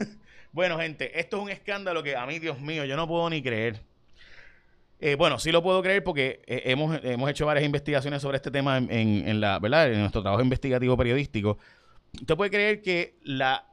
bueno, 0.52 0.78
gente, 0.78 1.18
esto 1.18 1.36
es 1.36 1.42
un 1.44 1.48
escándalo 1.48 2.02
que 2.02 2.16
a 2.16 2.26
mí, 2.26 2.40
Dios 2.40 2.60
mío, 2.60 2.84
yo 2.84 2.96
no 2.96 3.06
puedo 3.06 3.30
ni 3.30 3.40
creer. 3.40 3.82
Eh, 4.98 5.14
bueno, 5.14 5.38
sí 5.38 5.52
lo 5.52 5.62
puedo 5.62 5.80
creer 5.80 6.02
porque 6.02 6.42
eh, 6.46 6.62
hemos, 6.64 6.98
hemos, 7.04 7.30
hecho 7.30 7.46
varias 7.46 7.64
investigaciones 7.64 8.20
sobre 8.20 8.36
este 8.36 8.50
tema 8.50 8.78
en, 8.78 9.40
la, 9.40 9.60
¿verdad? 9.60 9.92
en 9.92 10.00
nuestro 10.00 10.22
trabajo 10.22 10.42
investigativo 10.42 10.96
periodístico. 10.96 11.58
Usted 12.14 12.34
puede 12.34 12.50
creer 12.50 12.82
que 12.82 13.16
la 13.22 13.64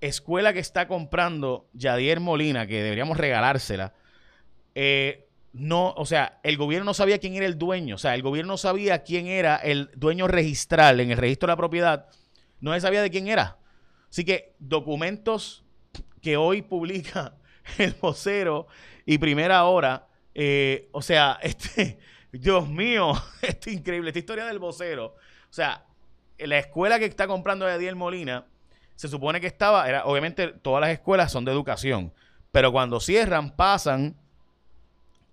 escuela 0.00 0.52
que 0.52 0.60
está 0.60 0.86
comprando 0.86 1.66
Yadier 1.72 2.20
Molina, 2.20 2.68
que 2.68 2.80
deberíamos 2.80 3.16
regalársela, 3.16 3.92
eh, 4.76 5.23
no, 5.54 5.92
o 5.96 6.04
sea, 6.04 6.40
el 6.42 6.56
gobierno 6.56 6.86
no 6.86 6.94
sabía 6.94 7.18
quién 7.18 7.34
era 7.34 7.46
el 7.46 7.56
dueño, 7.56 7.94
o 7.94 7.98
sea, 7.98 8.16
el 8.16 8.22
gobierno 8.22 8.56
sabía 8.56 9.04
quién 9.04 9.28
era 9.28 9.54
el 9.54 9.88
dueño 9.94 10.26
registral 10.26 10.98
en 10.98 11.12
el 11.12 11.16
registro 11.16 11.46
de 11.46 11.52
la 11.52 11.56
propiedad, 11.56 12.08
no 12.60 12.74
se 12.74 12.80
sabía 12.80 13.02
de 13.02 13.10
quién 13.10 13.28
era. 13.28 13.56
Así 14.10 14.24
que 14.24 14.56
documentos 14.58 15.64
que 16.20 16.36
hoy 16.36 16.62
publica 16.62 17.36
el 17.78 17.94
vocero 18.00 18.66
y 19.06 19.18
primera 19.18 19.64
hora, 19.64 20.08
eh, 20.34 20.88
o 20.90 21.00
sea, 21.00 21.38
este, 21.42 22.00
Dios 22.32 22.68
mío, 22.68 23.12
esto 23.42 23.70
es 23.70 23.76
increíble, 23.76 24.10
esta 24.10 24.18
historia 24.18 24.46
del 24.46 24.58
vocero, 24.58 25.14
o 25.48 25.52
sea, 25.52 25.86
la 26.36 26.58
escuela 26.58 26.98
que 26.98 27.04
está 27.04 27.28
comprando 27.28 27.64
Adiel 27.64 27.94
Molina, 27.94 28.44
se 28.96 29.06
supone 29.06 29.40
que 29.40 29.46
estaba, 29.46 29.88
era, 29.88 30.04
obviamente 30.04 30.48
todas 30.48 30.80
las 30.80 30.90
escuelas 30.90 31.30
son 31.30 31.44
de 31.44 31.52
educación, 31.52 32.12
pero 32.50 32.72
cuando 32.72 32.98
cierran 32.98 33.54
pasan 33.54 34.16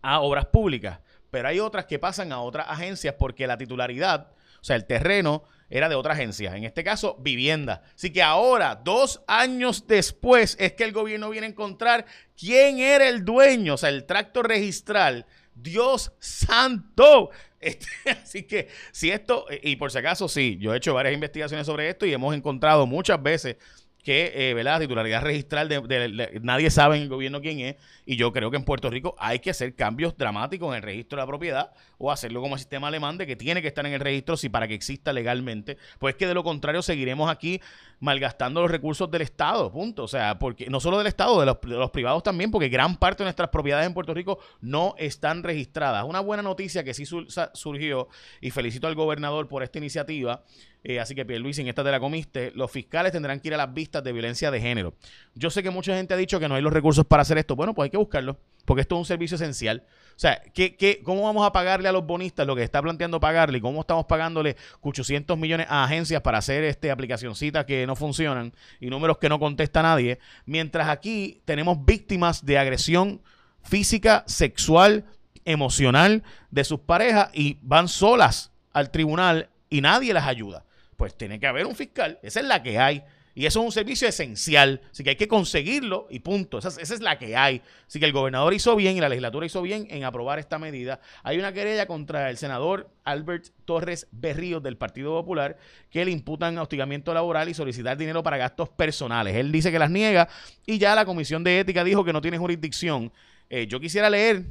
a 0.02 0.22
obras 0.22 0.46
públicas, 0.46 1.00
pero 1.30 1.48
hay 1.48 1.60
otras 1.60 1.86
que 1.86 2.00
pasan 2.00 2.32
a 2.32 2.42
otras 2.42 2.68
agencias 2.70 3.16
porque 3.18 3.48
la 3.48 3.58
titularidad, 3.58 4.32
o 4.60 4.64
sea, 4.64 4.76
el 4.76 4.86
terreno 4.86 5.44
era 5.70 5.88
de 5.88 5.96
otra 5.96 6.14
agencia, 6.14 6.56
en 6.56 6.66
este 6.66 6.84
caso 6.84 7.16
vivienda. 7.20 7.84
Así 7.96 8.12
que 8.12 8.22
ahora, 8.22 8.76
dos 8.76 9.22
años 9.26 9.88
después, 9.88 10.58
es 10.60 10.74
que 10.74 10.84
el 10.84 10.92
gobierno 10.92 11.30
viene 11.30 11.48
a 11.48 11.50
encontrar 11.50 12.06
quién 12.38 12.80
era 12.80 13.08
el 13.08 13.24
dueño, 13.24 13.76
o 13.76 13.78
sea, 13.78 13.90
el 13.90 14.06
tracto 14.06 14.44
registral. 14.44 15.26
Dios 15.56 16.12
santo. 16.20 17.32
Este, 17.62 17.86
así 18.10 18.42
que 18.42 18.70
si 18.92 19.12
esto, 19.12 19.46
y 19.62 19.76
por 19.76 19.92
si 19.92 20.00
acaso, 20.00 20.28
sí, 20.28 20.58
yo 20.60 20.74
he 20.74 20.78
hecho 20.78 20.96
varias 20.96 21.14
investigaciones 21.14 21.68
sobre 21.68 21.90
esto 21.90 22.08
y 22.08 22.12
hemos 22.12 22.34
encontrado 22.34 22.88
muchas 22.88 23.22
veces 23.22 23.58
que, 24.04 24.32
eh, 24.34 24.54
¿verdad? 24.54 24.80
Titularidad 24.80 25.22
registral, 25.22 25.70
de, 25.70 26.40
nadie 26.42 26.70
sabe 26.70 26.98
en 26.98 27.04
el 27.04 27.10
gobierno 27.10 27.42
quién 27.42 27.60
es, 27.60 27.76
y 28.06 28.16
yo 28.16 28.32
creo 28.32 28.52
que 28.52 28.58
en 28.58 28.64
Puerto 28.64 28.90
Rico 28.90 29.16
hay 29.20 29.40
que 29.40 29.52
hacer 29.52 29.76
cambios 29.76 30.18
dramáticos 30.18 30.70
en 30.70 30.78
el 30.78 30.82
registro 30.82 31.18
de 31.18 31.22
la 31.24 31.28
propiedad 31.28 31.72
o 31.98 32.12
hacerlo 32.12 32.42
como 32.42 32.56
el 32.56 32.60
sistema 32.60 32.88
alemán 32.88 33.18
de 33.18 33.28
que 33.28 33.36
tiene 33.36 33.62
que 33.62 33.68
estar 33.68 33.86
en 33.86 33.94
el 33.94 34.00
registro 34.00 34.38
si 34.38 34.50
para 34.50 34.68
que 34.68 34.74
exista 34.74 35.14
legalmente, 35.14 35.78
pues 36.00 36.16
que 36.16 36.28
de 36.28 36.34
lo 36.34 36.44
contrario 36.44 36.82
seguiremos 36.82 37.30
aquí 37.30 37.62
malgastando 38.02 38.62
los 38.62 38.72
recursos 38.72 39.10
del 39.10 39.22
Estado, 39.22 39.72
punto. 39.72 40.04
O 40.04 40.08
sea, 40.08 40.38
porque 40.38 40.70
no 40.70 40.80
solo 40.80 40.98
del 40.98 41.08
Estado, 41.08 41.40
de 41.40 41.46
los, 41.46 41.62
de 41.62 41.76
los 41.76 41.92
privados 41.92 42.24
también, 42.24 42.52
porque 42.52 42.68
gran 42.68 42.98
parte 42.98 43.24
de 43.24 43.26
nuestras 43.26 43.50
propiedades 43.50 43.88
en 43.88 43.94
Puerto 43.94 44.14
Rico 44.14 44.40
no 44.60 44.96
están 44.98 45.44
registradas. 45.44 46.04
Una 46.04 46.20
buena 46.20 46.44
noticia 46.44 46.84
que 46.84 46.94
sí 46.94 47.06
surgió, 47.06 48.10
y 48.42 48.52
felicito 48.52 48.88
al 48.88 48.96
gobernador 48.96 49.48
por 49.48 49.64
esta 49.64 49.78
iniciativa, 49.78 50.44
eh, 50.84 51.00
así 51.00 51.14
que, 51.14 51.24
Luis, 51.38 51.60
en 51.60 51.68
esta 51.68 51.84
te 51.84 51.92
la 51.92 52.00
comiste. 52.00 52.52
Los 52.56 52.72
fiscales 52.72 53.12
tendrán 53.12 53.40
que 53.40 53.50
ir 53.50 53.54
a 53.54 53.58
las 53.58 53.72
vistas 53.72 54.04
de 54.04 54.12
violencia 54.12 54.50
de 54.50 54.60
género. 54.60 54.96
Yo 55.36 55.52
sé 55.52 55.62
que 55.62 55.70
mucha 55.70 55.96
gente 55.96 56.14
ha 56.14 56.18
dicho 56.18 56.40
que 56.40 56.48
no 56.48 56.56
hay 56.56 56.62
los 56.62 56.74
recursos 56.74 57.06
para 57.06 57.22
hacer 57.22 57.38
esto. 57.38 57.56
Bueno, 57.56 57.76
pues 57.76 57.86
hay 57.86 57.90
que 57.92 57.98
buscarlo, 57.98 58.40
porque 58.66 58.82
esto 58.82 58.96
es 58.96 59.00
un 59.00 59.06
servicio 59.06 59.36
esencial. 59.36 59.84
O 60.16 60.20
sea, 60.20 60.42
¿qué, 60.54 60.76
qué, 60.76 61.02
cómo 61.04 61.24
vamos 61.24 61.46
a 61.46 61.52
pagarle 61.52 61.88
a 61.88 61.92
los 61.92 62.06
bonistas 62.06 62.48
lo 62.48 62.56
que 62.56 62.64
está 62.64 62.82
planteando 62.82 63.20
pagarle? 63.20 63.60
¿Y 63.60 63.62
cómo 63.62 63.82
estamos 63.82 64.06
pagándole 64.06 64.56
800 64.82 65.38
millones 65.38 65.68
a 65.70 65.84
agencias 65.84 66.22
para 66.22 66.40
hacer 66.40 66.64
este 66.64 66.90
aplicacioncitas 66.90 67.66
que 67.66 67.86
no 67.86 67.96
funcionan 67.96 68.52
y 68.80 68.90
números 68.90 69.20
que 69.20 69.30
no 69.30 69.40
contesta 69.40 69.84
nadie? 69.84 70.18
Mientras 70.46 70.90
aquí 70.90 71.42
tenemos 71.46 71.86
víctimas 71.86 72.44
de 72.44 72.58
agresión 72.58 73.22
física, 73.62 74.24
sexual, 74.26 75.06
emocional 75.46 76.24
de 76.50 76.64
sus 76.64 76.80
parejas 76.80 77.30
y 77.34 77.60
van 77.62 77.88
solas 77.88 78.52
al 78.74 78.90
tribunal 78.90 79.50
y 79.70 79.82
nadie 79.82 80.14
las 80.14 80.26
ayuda 80.26 80.66
pues 81.02 81.16
tiene 81.16 81.40
que 81.40 81.48
haber 81.48 81.66
un 81.66 81.74
fiscal. 81.74 82.20
Esa 82.22 82.42
es 82.42 82.46
la 82.46 82.62
que 82.62 82.78
hay. 82.78 83.02
Y 83.34 83.48
eso 83.48 83.60
es 83.60 83.66
un 83.66 83.72
servicio 83.72 84.08
esencial. 84.08 84.82
Así 84.92 85.04
que 85.04 85.10
hay 85.10 85.16
que 85.16 85.28
conseguirlo 85.28 86.06
y 86.12 86.20
punto. 86.20 86.60
Esa, 86.60 86.80
es 86.80 87.02
la 87.02 87.18
que 87.18 87.36
hay. 87.36 87.64
Así 87.88 88.00
que 88.00 88.06
el 88.06 88.12
gobernador 88.12 88.54
hizo 88.54 88.76
bien 88.76 88.98
y 88.98 89.00
la 89.00 89.10
legislatura 89.10 89.48
hizo 89.48 89.64
bien 89.64 89.88
en 89.90 90.04
aprobar 90.04 90.38
esta 90.38 90.60
medida. 90.60 91.00
Hay 91.24 91.40
una 91.40 91.54
querella 91.54 91.88
contra 91.88 92.30
el 92.30 92.38
senador 92.38 92.92
Albert 93.04 93.48
Torres 93.66 94.10
Berríos 94.12 94.62
del 94.62 94.78
Partido 94.78 95.12
Popular 95.14 95.58
que 95.90 96.06
le 96.06 96.12
imputan 96.12 96.56
hostigamiento 96.60 97.16
laboral 97.16 97.50
y 97.50 97.56
solicitar 97.56 97.98
dinero 97.98 98.22
para 98.22 98.38
gastos 98.38 98.70
personales. 98.70 99.36
Él 99.36 99.52
dice 99.52 99.72
que 99.72 99.80
las 99.80 99.90
niega 99.90 100.30
y 100.68 100.78
ya 100.78 100.94
la 100.94 101.06
Comisión 101.06 101.44
de 101.44 101.62
Ética 101.62 101.84
dijo 101.84 102.06
que 102.06 102.14
no 102.14 102.22
tiene 102.22 102.38
jurisdicción. 102.38 103.12
Eh, 103.50 103.66
yo 103.66 103.80
quisiera 103.80 104.08
leer, 104.08 104.44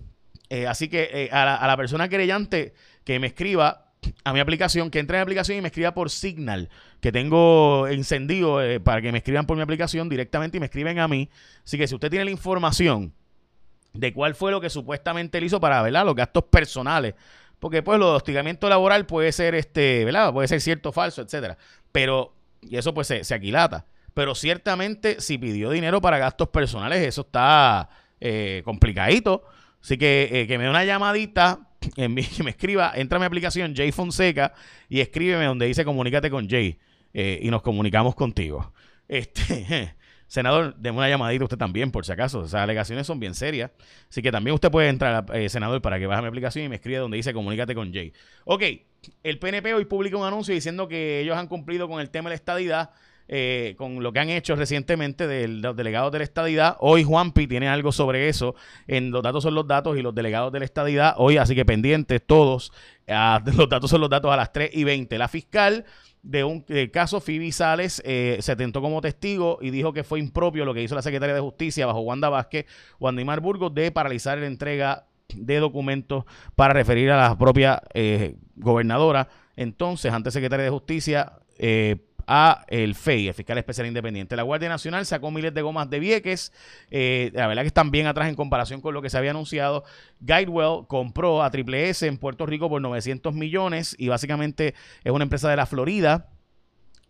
eh, 0.49 0.66
así 0.66 0.88
que 0.88 1.11
eh, 1.12 1.28
a, 1.30 1.45
la, 1.45 1.54
a 1.54 1.66
la 1.69 1.76
persona 1.76 2.09
querellante 2.09 2.75
que 3.04 3.21
me 3.21 3.28
escriba 3.28 3.90
a 4.25 4.33
mi 4.33 4.40
aplicación, 4.40 4.90
que 4.90 4.99
entre 4.99 5.16
en 5.16 5.21
la 5.21 5.23
aplicación 5.23 5.59
y 5.59 5.61
me 5.61 5.69
escriba 5.69 5.92
por 5.92 6.11
Signal, 6.11 6.69
que 7.00 7.12
tengo 7.12 7.87
encendido 7.88 8.62
eh, 8.62 8.80
para 8.80 9.00
que 9.00 9.12
me 9.12 9.19
escriban 9.19 9.47
por 9.47 9.57
mi 9.57 9.62
aplicación 9.62 10.09
directamente 10.09 10.57
y 10.57 10.61
me 10.61 10.66
escriben 10.66 10.99
a 10.99 11.09
mí. 11.09 11.28
Así 11.64 11.78
que 11.78 11.87
si 11.87 11.95
usted 11.95 12.11
tiene 12.11 12.25
la 12.25 12.30
información 12.30 13.12
de 13.92 14.12
cuál 14.12 14.35
fue 14.35 14.50
lo 14.50 14.61
que 14.61 14.71
supuestamente 14.71 15.38
él 15.38 15.45
hizo 15.45 15.61
para, 15.61 15.83
¿verdad? 15.83 16.04
Los 16.04 16.14
gastos 16.14 16.45
personales. 16.45 17.14
Porque 17.59 17.83
pues 17.83 17.99
lo 17.99 18.11
de 18.11 18.16
hostigamiento 18.16 18.69
laboral 18.69 19.07
puede 19.07 19.33
ser 19.33 19.54
este, 19.54 20.04
¿verdad? 20.04 20.33
Puede 20.33 20.49
ser 20.49 20.61
cierto 20.61 20.92
falso, 20.92 21.23
etcétera. 21.23 21.59
Pero, 21.92 22.35
y 22.62 22.76
eso 22.76 22.95
pues 22.95 23.09
se, 23.09 23.35
aquilata. 23.35 23.87
Pero 24.14 24.35
ciertamente 24.35 25.21
si 25.21 25.38
pidió 25.38 25.71
dinero 25.71 26.00
para 26.00 26.19
gastos 26.19 26.49
personales, 26.49 27.07
eso 27.07 27.23
está 27.23 27.90
eh, 28.21 28.62
complicadito. 28.64 29.45
Así 29.83 29.99
que 29.99 30.28
eh, 30.33 30.47
que 30.47 30.59
me 30.59 30.64
dé 30.64 30.71
una 30.71 30.85
llamadita 30.85 31.70
que 31.95 32.09
me 32.09 32.51
escriba, 32.51 32.93
entra 32.95 33.17
a 33.17 33.21
mi 33.21 33.27
aplicación 33.27 33.75
Jay 33.75 33.93
Fonseca 33.93 34.53
y 34.89 35.01
escríbeme 35.01 35.47
donde 35.47 35.67
dice 35.67 35.85
comunícate 35.85 36.31
con 36.31 36.49
Jay 36.49 36.79
eh, 37.13 37.41
y 37.43 37.51
nos 37.51 37.63
comunicamos 37.63 38.15
contigo. 38.15 38.73
Este, 39.09 39.95
senador, 40.27 40.77
deme 40.77 40.99
una 40.99 41.09
llamadita 41.09 41.45
usted 41.45 41.59
también, 41.59 41.91
por 41.91 42.05
si 42.05 42.13
acaso. 42.13 42.45
Esas 42.45 42.61
alegaciones 42.63 43.07
son 43.07 43.19
bien 43.19 43.35
serias. 43.35 43.71
Así 44.09 44.23
que 44.23 44.31
también 44.31 44.55
usted 44.55 44.71
puede 44.71 44.89
entrar, 44.89 45.27
eh, 45.35 45.49
senador, 45.49 45.83
para 45.83 45.99
que 45.99 46.07
baje 46.07 46.23
mi 46.23 46.29
aplicación 46.29 46.65
y 46.65 46.69
me 46.69 46.77
escriba 46.77 47.01
donde 47.01 47.17
dice 47.17 47.33
comunícate 47.33 47.75
con 47.75 47.93
Jay. 47.93 48.13
Ok, 48.45 48.63
el 49.23 49.39
PNP 49.39 49.75
hoy 49.75 49.87
publica 49.87 50.17
un 50.17 50.27
anuncio 50.27 50.55
diciendo 50.55 50.87
que 50.87 51.21
ellos 51.21 51.37
han 51.37 51.49
cumplido 51.49 51.89
con 51.89 52.01
el 52.01 52.11
tema 52.11 52.29
de 52.29 52.33
la 52.33 52.37
estadidad 52.37 52.91
eh, 53.33 53.77
con 53.79 54.03
lo 54.03 54.13
que 54.13 54.19
han 54.19 54.29
hecho 54.29 54.57
recientemente 54.57 55.29
de 55.29 55.47
los 55.47 55.77
delegados 55.77 56.11
de 56.11 56.19
la 56.19 56.25
estadidad. 56.25 56.77
Hoy 56.81 57.05
Juanpi 57.05 57.47
tiene 57.47 57.69
algo 57.69 57.93
sobre 57.93 58.29
eso. 58.29 58.57
En 58.89 59.13
los 59.13 59.23
datos 59.23 59.45
son 59.45 59.55
los 59.55 59.69
datos 59.69 59.97
y 59.97 60.03
los 60.03 60.13
delegados 60.13 60.51
de 60.51 60.59
la 60.59 60.65
estadidad. 60.65 61.15
Hoy, 61.17 61.37
así 61.37 61.55
que 61.55 61.65
pendientes 61.65 62.27
todos. 62.27 62.73
los 63.57 63.69
datos 63.69 63.89
son 63.89 64.01
los 64.01 64.11
datos 64.11 64.33
a 64.33 64.37
las 64.37 64.53
3 64.53 64.71
y 64.73 64.83
20. 64.83 65.17
La 65.17 65.29
fiscal 65.29 65.85
de 66.25 66.43
un 66.43 66.65
caso, 66.93 67.21
Phoebe 67.21 67.53
Sales, 67.53 68.03
eh, 68.05 68.39
se 68.41 68.57
tentó 68.57 68.83
como 68.83 69.01
testigo 69.01 69.59
y 69.63 69.71
dijo 69.71 69.93
que 69.93 70.03
fue 70.03 70.19
impropio 70.19 70.65
lo 70.65 70.75
que 70.75 70.83
hizo 70.83 70.97
la 70.97 71.03
secretaria 71.03 71.33
de 71.37 71.41
Justicia 71.41 71.87
bajo 71.87 72.01
Wanda 72.01 72.31
Vázquez, 72.31 72.67
Wanda 72.99 73.37
Burgos, 73.37 73.73
de 73.73 73.93
paralizar 73.93 74.39
la 74.39 74.47
entrega 74.47 75.07
de 75.37 75.61
documentos 75.61 76.25
para 76.57 76.75
referir 76.75 77.13
a 77.13 77.29
la 77.29 77.39
propia 77.39 77.81
eh, 77.95 78.35
gobernadora. 78.57 79.29
Entonces, 79.55 80.13
antes 80.13 80.33
secretaria 80.33 80.65
de 80.65 80.71
Justicia, 80.71 81.35
eh, 81.63 81.97
a 82.27 82.65
el 82.69 82.95
FEI, 82.95 83.29
el 83.29 83.35
Fiscal 83.35 83.59
Especial 83.59 83.87
Independiente. 83.87 84.37
La 84.37 84.43
Guardia 84.43 84.69
Nacional 84.69 85.07
sacó 85.07 85.31
miles 85.31 85.55
de 85.55 85.62
gomas 85.62 85.89
de 85.91 85.99
Vieques, 85.99 86.53
eh, 86.91 87.31
la 87.35 87.47
verdad 87.47 87.62
que 87.62 87.69
están 87.69 87.91
bien 87.91 88.07
atrás 88.07 88.29
en 88.29 88.35
comparación 88.35 88.81
con 88.81 88.95
lo 88.95 89.03
que 89.03 89.11
se 89.11 89.19
había 89.19 89.31
anunciado. 89.31 89.85
Guidewell 90.21 90.87
compró 90.87 91.43
a 91.43 91.50
Triple 91.50 91.91
S 91.91 92.07
en 92.07 92.19
Puerto 92.19 92.47
Rico 92.47 92.69
por 92.69 92.81
900 92.81 93.35
millones 93.35 93.95
y 93.99 94.09
básicamente 94.09 94.75
es 95.05 95.12
una 95.12 95.25
empresa 95.25 95.49
de 95.49 95.57
la 95.57 95.67
Florida 95.67 96.29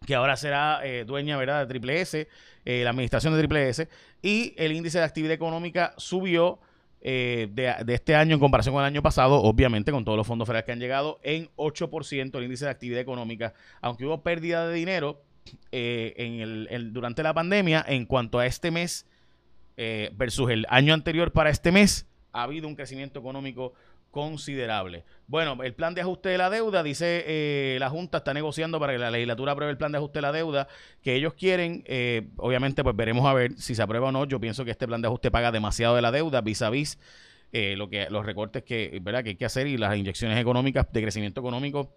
que 0.06 0.14
ahora 0.14 0.36
será 0.36 0.80
eh, 0.82 1.04
dueña 1.04 1.36
¿verdad? 1.36 1.60
de 1.60 1.66
Triple 1.66 2.00
S, 2.00 2.28
eh, 2.64 2.84
la 2.84 2.90
administración 2.90 3.34
de 3.34 3.38
Triple 3.40 3.68
S, 3.68 3.88
y 4.22 4.54
el 4.56 4.72
índice 4.72 4.98
de 4.98 5.04
actividad 5.04 5.34
económica 5.34 5.94
subió 5.98 6.60
eh, 7.02 7.48
de, 7.52 7.94
este 7.94 8.14
año 8.14 8.34
en 8.34 8.40
comparación 8.40 8.74
con 8.74 8.82
el 8.82 8.86
año 8.86 9.02
pasado, 9.02 9.42
obviamente 9.42 9.90
con 9.90 10.04
todos 10.04 10.18
los 10.18 10.26
fondos 10.26 10.46
federales 10.46 10.66
que 10.66 10.72
han 10.72 10.80
llegado, 10.80 11.18
en 11.22 11.48
8% 11.56 12.36
el 12.36 12.44
índice 12.44 12.66
de 12.66 12.70
actividad 12.70 13.00
económica, 13.00 13.54
aunque 13.80 14.04
hubo 14.04 14.22
pérdida 14.22 14.68
de 14.68 14.74
dinero 14.74 15.22
eh, 15.72 16.12
en 16.16 16.66
el, 16.68 16.92
durante 16.92 17.22
la 17.22 17.32
pandemia, 17.32 17.84
en 17.88 18.04
cuanto 18.04 18.38
a 18.38 18.46
este 18.46 18.70
mes 18.70 19.06
eh, 19.78 20.10
versus 20.14 20.50
el 20.50 20.66
año 20.68 20.92
anterior 20.92 21.32
para 21.32 21.48
este 21.48 21.72
mes, 21.72 22.06
ha 22.32 22.42
habido 22.42 22.68
un 22.68 22.76
crecimiento 22.76 23.18
económico 23.18 23.72
considerable. 24.10 25.04
Bueno, 25.26 25.62
el 25.62 25.74
plan 25.74 25.94
de 25.94 26.00
ajuste 26.00 26.28
de 26.28 26.38
la 26.38 26.50
deuda, 26.50 26.82
dice 26.82 27.24
eh, 27.26 27.76
la 27.78 27.88
Junta 27.88 28.18
está 28.18 28.34
negociando 28.34 28.80
para 28.80 28.92
que 28.92 28.98
la 28.98 29.10
legislatura 29.10 29.52
apruebe 29.52 29.70
el 29.70 29.78
plan 29.78 29.92
de 29.92 29.98
ajuste 29.98 30.18
de 30.18 30.22
la 30.22 30.32
deuda, 30.32 30.68
que 31.02 31.14
ellos 31.14 31.34
quieren, 31.34 31.84
eh, 31.86 32.28
obviamente 32.36 32.82
pues 32.82 32.96
veremos 32.96 33.26
a 33.26 33.34
ver 33.34 33.52
si 33.56 33.74
se 33.74 33.82
aprueba 33.82 34.08
o 34.08 34.12
no, 34.12 34.24
yo 34.24 34.40
pienso 34.40 34.64
que 34.64 34.72
este 34.72 34.86
plan 34.86 35.00
de 35.00 35.08
ajuste 35.08 35.30
paga 35.30 35.52
demasiado 35.52 35.94
de 35.94 36.02
la 36.02 36.10
deuda 36.10 36.40
vis 36.40 36.62
a 36.62 36.70
vis 36.70 36.98
eh, 37.52 37.76
lo 37.76 37.88
que, 37.88 38.08
los 38.10 38.26
recortes 38.26 38.64
que, 38.64 38.98
¿verdad? 39.02 39.22
que 39.22 39.30
hay 39.30 39.36
que 39.36 39.44
hacer 39.44 39.66
y 39.66 39.76
las 39.76 39.96
inyecciones 39.96 40.38
económicas 40.38 40.86
de 40.92 41.02
crecimiento 41.02 41.40
económico, 41.40 41.94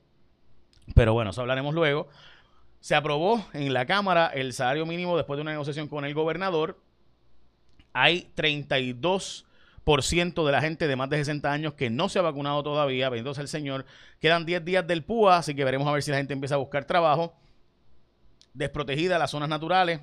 pero 0.93 1.13
bueno, 1.13 1.31
eso 1.31 1.41
hablaremos 1.41 1.73
luego. 1.73 2.07
Se 2.81 2.95
aprobó 2.95 3.45
en 3.53 3.71
la 3.73 3.85
Cámara 3.85 4.27
el 4.27 4.51
salario 4.51 4.85
mínimo 4.85 5.15
después 5.15 5.37
de 5.37 5.41
una 5.41 5.51
negociación 5.51 5.87
con 5.87 6.03
el 6.03 6.13
gobernador. 6.13 6.77
Hay 7.93 8.29
32 8.35 9.45
ciento 9.45 9.52
de 9.85 10.51
la 10.51 10.61
gente 10.61 10.87
de 10.87 10.95
más 10.95 11.09
de 11.09 11.17
60 11.17 11.51
años 11.51 11.73
que 11.73 11.89
no 11.89 12.09
se 12.09 12.19
ha 12.19 12.21
vacunado 12.21 12.63
todavía, 12.63 13.09
bendito 13.09 13.39
el 13.39 13.47
Señor. 13.47 13.85
Quedan 14.19 14.45
10 14.45 14.63
días 14.63 14.87
del 14.87 15.03
PUA, 15.03 15.37
así 15.37 15.55
que 15.55 15.65
veremos 15.65 15.87
a 15.87 15.91
ver 15.91 16.03
si 16.03 16.11
la 16.11 16.17
gente 16.17 16.33
empieza 16.33 16.55
a 16.55 16.57
buscar 16.57 16.85
trabajo. 16.85 17.35
Desprotegida 18.53 19.19
las 19.19 19.31
zonas 19.31 19.49
naturales. 19.49 19.99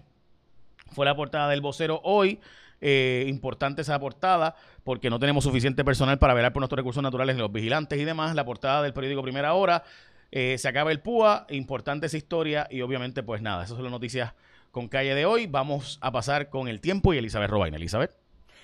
Fue 0.92 1.06
la 1.06 1.14
portada 1.14 1.48
del 1.48 1.60
vocero 1.60 2.00
hoy. 2.04 2.40
Eh, 2.82 3.26
importante 3.28 3.82
esa 3.82 3.98
portada 4.00 4.54
porque 4.84 5.10
no 5.10 5.18
tenemos 5.18 5.44
suficiente 5.44 5.84
personal 5.84 6.18
para 6.18 6.32
velar 6.32 6.52
por 6.52 6.60
nuestros 6.60 6.78
recursos 6.78 7.02
naturales, 7.02 7.36
los 7.36 7.52
vigilantes 7.52 7.98
y 7.98 8.04
demás. 8.04 8.34
La 8.34 8.44
portada 8.44 8.82
del 8.82 8.92
periódico 8.92 9.22
Primera 9.22 9.54
Hora. 9.54 9.84
Eh, 10.32 10.58
se 10.58 10.68
acaba 10.68 10.92
el 10.92 11.00
PUA, 11.00 11.46
importante 11.50 12.06
esa 12.06 12.16
historia 12.16 12.68
y 12.70 12.82
obviamente 12.82 13.22
pues 13.24 13.42
nada, 13.42 13.64
esas 13.64 13.74
son 13.74 13.82
las 13.82 13.90
noticias 13.90 14.32
con 14.70 14.88
calle 14.88 15.14
de 15.14 15.26
hoy. 15.26 15.46
Vamos 15.46 15.98
a 16.02 16.12
pasar 16.12 16.50
con 16.50 16.68
el 16.68 16.80
tiempo 16.80 17.12
y 17.14 17.18
Elizabeth 17.18 17.50
Robaina. 17.50 17.76
Elizabeth. 17.76 18.19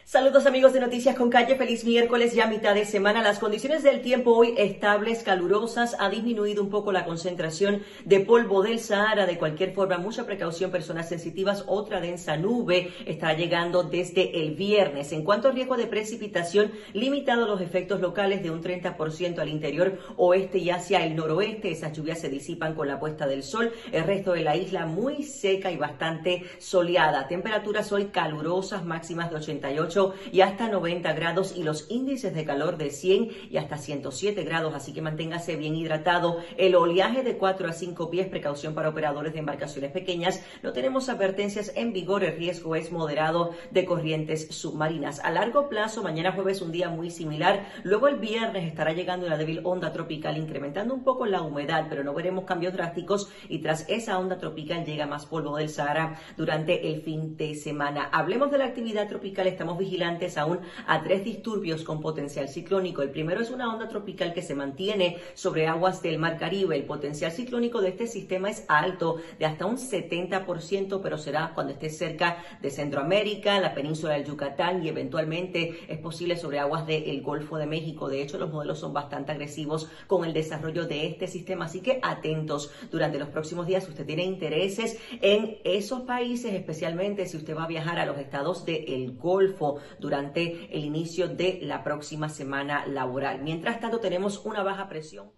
Saludos 0.08 0.46
amigos 0.46 0.72
de 0.72 0.78
Noticias 0.78 1.16
con 1.16 1.30
Calle, 1.30 1.56
feliz 1.56 1.84
miércoles 1.84 2.32
ya 2.32 2.46
mitad 2.46 2.76
de 2.76 2.84
semana. 2.84 3.24
Las 3.24 3.40
condiciones 3.40 3.82
del 3.82 4.02
tiempo 4.02 4.36
hoy 4.36 4.54
estables, 4.56 5.24
calurosas, 5.24 5.96
ha 5.98 6.08
disminuido 6.08 6.62
un 6.62 6.70
poco 6.70 6.92
la 6.92 7.04
concentración 7.04 7.82
de 8.04 8.20
polvo 8.20 8.62
del 8.62 8.78
Sahara. 8.78 9.26
De 9.26 9.36
cualquier 9.36 9.74
forma, 9.74 9.98
mucha 9.98 10.24
precaución, 10.24 10.70
personas 10.70 11.08
sensitivas. 11.08 11.64
Otra 11.66 12.00
densa 12.00 12.36
nube 12.36 12.92
está 13.04 13.32
llegando 13.32 13.82
desde 13.82 14.44
el 14.44 14.54
viernes. 14.54 15.10
En 15.10 15.24
cuanto 15.24 15.48
al 15.48 15.54
riesgo 15.56 15.76
de 15.76 15.88
precipitación, 15.88 16.70
limitado 16.92 17.44
los 17.48 17.60
efectos 17.60 18.00
locales 18.00 18.44
de 18.44 18.52
un 18.52 18.62
30% 18.62 19.40
al 19.40 19.48
interior 19.48 19.98
oeste 20.18 20.58
y 20.58 20.70
hacia 20.70 21.04
el 21.04 21.16
noroeste. 21.16 21.72
Esas 21.72 21.92
lluvias 21.96 22.20
se 22.20 22.28
disipan 22.28 22.76
con 22.76 22.86
la 22.86 23.00
puesta 23.00 23.26
del 23.26 23.42
sol. 23.42 23.72
El 23.90 24.04
resto 24.04 24.34
de 24.34 24.42
la 24.42 24.54
isla 24.54 24.86
muy 24.86 25.24
seca 25.24 25.72
y 25.72 25.76
bastante 25.76 26.44
soleada. 26.60 27.26
Temperaturas 27.26 27.90
hoy 27.90 28.04
calurosas, 28.04 28.84
máximas 28.84 29.30
de 29.30 29.36
88 29.38 29.95
88 29.96 30.14
y 30.32 30.40
hasta 30.40 30.68
90 30.68 31.12
grados 31.14 31.56
y 31.56 31.62
los 31.62 31.90
índices 31.90 32.34
de 32.34 32.44
calor 32.44 32.76
de 32.76 32.90
100 32.90 33.30
y 33.50 33.56
hasta 33.56 33.78
107 33.78 34.44
grados, 34.44 34.74
así 34.74 34.92
que 34.92 35.02
manténgase 35.02 35.56
bien 35.56 35.74
hidratado. 35.74 36.38
El 36.56 36.74
oleaje 36.74 37.22
de 37.22 37.36
4 37.36 37.68
a 37.68 37.72
5 37.72 38.10
pies, 38.10 38.28
precaución 38.28 38.74
para 38.74 38.88
operadores 38.88 39.32
de 39.32 39.40
embarcaciones 39.40 39.92
pequeñas. 39.92 40.42
No 40.62 40.72
tenemos 40.72 41.08
advertencias 41.08 41.72
en 41.76 41.92
vigor, 41.92 42.24
el 42.24 42.36
riesgo 42.36 42.76
es 42.76 42.92
moderado 42.92 43.50
de 43.70 43.84
corrientes 43.84 44.48
submarinas. 44.48 45.20
A 45.20 45.30
largo 45.30 45.68
plazo, 45.68 46.02
mañana 46.02 46.32
jueves 46.32 46.60
un 46.60 46.72
día 46.72 46.88
muy 46.88 47.10
similar, 47.10 47.66
luego 47.82 48.08
el 48.08 48.16
viernes 48.16 48.66
estará 48.66 48.92
llegando 48.92 49.26
una 49.26 49.36
débil 49.36 49.60
onda 49.64 49.92
tropical 49.92 50.36
incrementando 50.36 50.94
un 50.94 51.04
poco 51.04 51.26
la 51.26 51.42
humedad, 51.42 51.86
pero 51.88 52.04
no 52.04 52.14
veremos 52.14 52.44
cambios 52.44 52.72
drásticos 52.72 53.30
y 53.48 53.60
tras 53.60 53.88
esa 53.88 54.18
onda 54.18 54.38
tropical 54.38 54.84
llega 54.84 55.06
más 55.06 55.26
polvo 55.26 55.56
del 55.56 55.68
Sahara 55.68 56.18
durante 56.36 56.92
el 56.92 57.02
fin 57.02 57.36
de 57.36 57.54
semana. 57.54 58.08
Hablemos 58.12 58.50
de 58.50 58.58
la 58.58 58.66
actividad 58.66 59.08
tropical, 59.08 59.46
estamos 59.46 59.78
vigilantes 59.86 60.36
aún 60.36 60.58
a 60.86 61.02
tres 61.02 61.24
disturbios 61.24 61.82
con 61.82 62.00
potencial 62.00 62.48
ciclónico. 62.48 63.02
El 63.02 63.10
primero 63.10 63.40
es 63.40 63.50
una 63.50 63.72
onda 63.72 63.88
tropical 63.88 64.34
que 64.34 64.42
se 64.42 64.54
mantiene 64.54 65.18
sobre 65.34 65.68
aguas 65.68 66.02
del 66.02 66.18
Mar 66.18 66.38
Caribe. 66.38 66.76
El 66.76 66.84
potencial 66.84 67.30
ciclónico 67.30 67.80
de 67.80 67.90
este 67.90 68.06
sistema 68.06 68.50
es 68.50 68.64
alto, 68.68 69.16
de 69.38 69.46
hasta 69.46 69.66
un 69.66 69.76
70%, 69.76 71.00
pero 71.02 71.18
será 71.18 71.52
cuando 71.54 71.72
esté 71.72 71.88
cerca 71.90 72.38
de 72.60 72.70
Centroamérica, 72.70 73.60
la 73.60 73.74
península 73.74 74.14
del 74.14 74.24
Yucatán 74.24 74.84
y 74.84 74.88
eventualmente 74.88 75.86
es 75.88 75.98
posible 75.98 76.36
sobre 76.36 76.58
aguas 76.58 76.86
del 76.86 77.22
Golfo 77.22 77.56
de 77.56 77.66
México. 77.66 78.08
De 78.08 78.22
hecho, 78.22 78.38
los 78.38 78.52
modelos 78.52 78.80
son 78.80 78.92
bastante 78.92 79.32
agresivos 79.32 79.88
con 80.08 80.24
el 80.24 80.32
desarrollo 80.32 80.86
de 80.86 81.06
este 81.06 81.28
sistema, 81.28 81.66
así 81.66 81.80
que 81.80 82.00
atentos 82.02 82.72
durante 82.90 83.18
los 83.18 83.28
próximos 83.28 83.66
días. 83.66 83.84
Si 83.84 83.90
usted 83.90 84.06
tiene 84.06 84.24
intereses 84.24 84.98
en 85.22 85.58
esos 85.64 86.02
países, 86.02 86.52
especialmente 86.52 87.26
si 87.26 87.36
usted 87.36 87.56
va 87.56 87.64
a 87.64 87.68
viajar 87.68 87.98
a 87.98 88.06
los 88.06 88.18
estados 88.18 88.64
del 88.64 89.16
Golfo 89.16 89.75
durante 89.98 90.68
el 90.76 90.84
inicio 90.84 91.28
de 91.28 91.60
la 91.62 91.82
próxima 91.82 92.28
semana 92.28 92.86
laboral. 92.86 93.42
Mientras 93.42 93.80
tanto, 93.80 94.00
tenemos 94.00 94.44
una 94.44 94.62
baja 94.62 94.88
presión. 94.88 95.30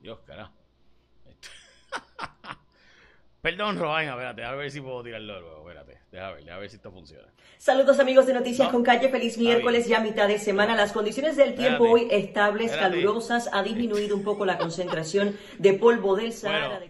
Dios, 0.00 0.18
carajo. 0.26 0.52
Perdón, 3.42 3.78
Robaina, 3.78 4.12
espérate, 4.12 4.44
a 4.44 4.52
ver 4.56 4.70
si 4.70 4.80
puedo 4.80 5.04
tirarlo 5.04 5.40
luego, 5.40 5.68
espérate, 5.68 6.00
déjame 6.10 6.34
ver, 6.34 6.50
a 6.50 6.58
ver 6.58 6.68
si 6.68 6.76
esto 6.76 6.90
funciona. 6.90 7.28
Saludos 7.58 8.00
amigos 8.00 8.26
de 8.26 8.34
Noticias 8.34 8.68
con 8.70 8.82
Calle, 8.82 9.08
feliz 9.08 9.38
miércoles, 9.38 9.86
ya 9.86 10.00
mitad 10.00 10.26
de 10.26 10.38
semana. 10.38 10.74
Las 10.74 10.92
condiciones 10.92 11.36
del 11.36 11.54
tiempo 11.54 11.84
hoy 11.84 12.08
estables, 12.10 12.72
calurosas, 12.72 13.48
ha 13.52 13.62
disminuido 13.62 14.16
un 14.16 14.24
poco 14.24 14.44
la 14.44 14.58
concentración 14.58 15.36
de 15.58 15.74
polvo 15.74 16.16
del 16.16 16.32
Sahara. 16.32 16.80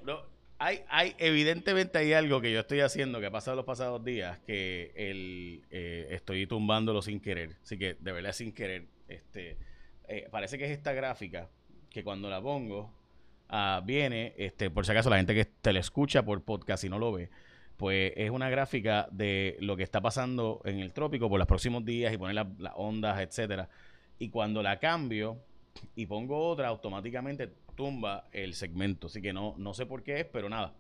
Hay, 0.59 0.81
hay, 0.89 1.15
evidentemente 1.19 1.99
hay 1.99 2.13
algo 2.13 2.41
que 2.41 2.53
yo 2.53 2.61
estoy 2.61 2.81
haciendo 2.81 3.21
que 3.21 3.27
ha 3.27 3.31
pasado 3.31 3.57
los 3.57 3.65
pasados 3.65 4.05
días, 4.05 4.39
que 4.47 4.93
el, 4.95 5.63
eh, 5.71 6.09
estoy 6.11 6.47
tumbándolo 6.47 7.03
sin 7.03 7.21
querer, 7.21 7.57
así 7.63 7.79
que 7.79 7.95
de 7.95 8.13
verdad 8.13 8.33
sin 8.33 8.53
querer, 8.53 8.87
este, 9.09 9.57
eh, 10.09 10.29
parece 10.31 10.59
que 10.59 10.65
es 10.65 10.71
esta 10.71 10.93
gráfica 10.93 11.49
que 11.91 12.03
cuando 12.03 12.29
la 12.29 12.41
pongo 12.41 12.93
Ah, 13.49 13.81
viene, 13.85 14.35
este, 14.37 14.71
por 14.71 14.85
si 14.85 14.93
acaso 14.93 15.09
la 15.09 15.19
gente 15.19 15.35
que 15.35 15.45
te 15.45 15.73
la 15.73 15.79
escucha 15.79 16.25
por 16.25 16.43
podcast 16.43 16.83
y 16.85 16.89
no 16.89 16.99
lo 16.99 17.13
ve, 17.13 17.31
pues 17.77 18.13
es 18.17 18.31
una 18.31 18.51
gráfica 18.51 19.09
de 19.13 19.57
lo 19.61 19.77
que 19.77 19.85
está 19.85 20.01
pasando 20.01 20.61
en 20.65 20.81
el 20.81 20.93
trópico 20.93 21.29
por 21.29 21.39
los 21.39 21.47
próximos 21.47 21.85
días 21.85 22.13
y 22.13 22.19
poner 22.19 22.35
las, 22.35 22.73
ondas, 22.75 23.21
etcétera. 23.21 23.69
Y 24.19 24.31
cuando 24.31 24.63
la 24.63 24.79
cambio 24.81 25.39
y 25.95 26.07
pongo 26.07 26.49
otra, 26.49 26.69
automáticamente 26.69 27.51
tumba 27.77 28.29
el 28.33 28.55
segmento. 28.55 29.07
Así 29.07 29.23
que 29.23 29.33
no, 29.33 29.55
no 29.59 29.75
sé 29.75 29.87
por 29.87 30.03
qué 30.03 30.21
es, 30.21 30.27
pero 30.27 30.49
nada. 30.49 30.75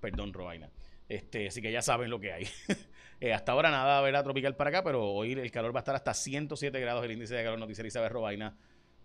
Perdón, 0.00 0.32
Robaina. 0.32 0.70
Este, 1.08 1.48
así 1.48 1.60
que 1.60 1.72
ya 1.72 1.82
saben 1.82 2.10
lo 2.10 2.20
que 2.20 2.32
hay. 2.32 2.46
Eh, 3.24 3.32
hasta 3.32 3.52
ahora 3.52 3.70
nada 3.70 4.00
verá 4.00 4.20
tropical 4.24 4.56
para 4.56 4.70
acá, 4.70 4.82
pero 4.82 5.04
hoy 5.04 5.34
el 5.34 5.52
calor 5.52 5.72
va 5.72 5.78
a 5.78 5.82
estar 5.82 5.94
hasta 5.94 6.12
107 6.12 6.80
grados 6.80 7.04
el 7.04 7.12
índice 7.12 7.36
de 7.36 7.44
calor, 7.44 7.56
noticiero 7.56 7.86
Isabel 7.86 8.10
Robaina. 8.10 8.56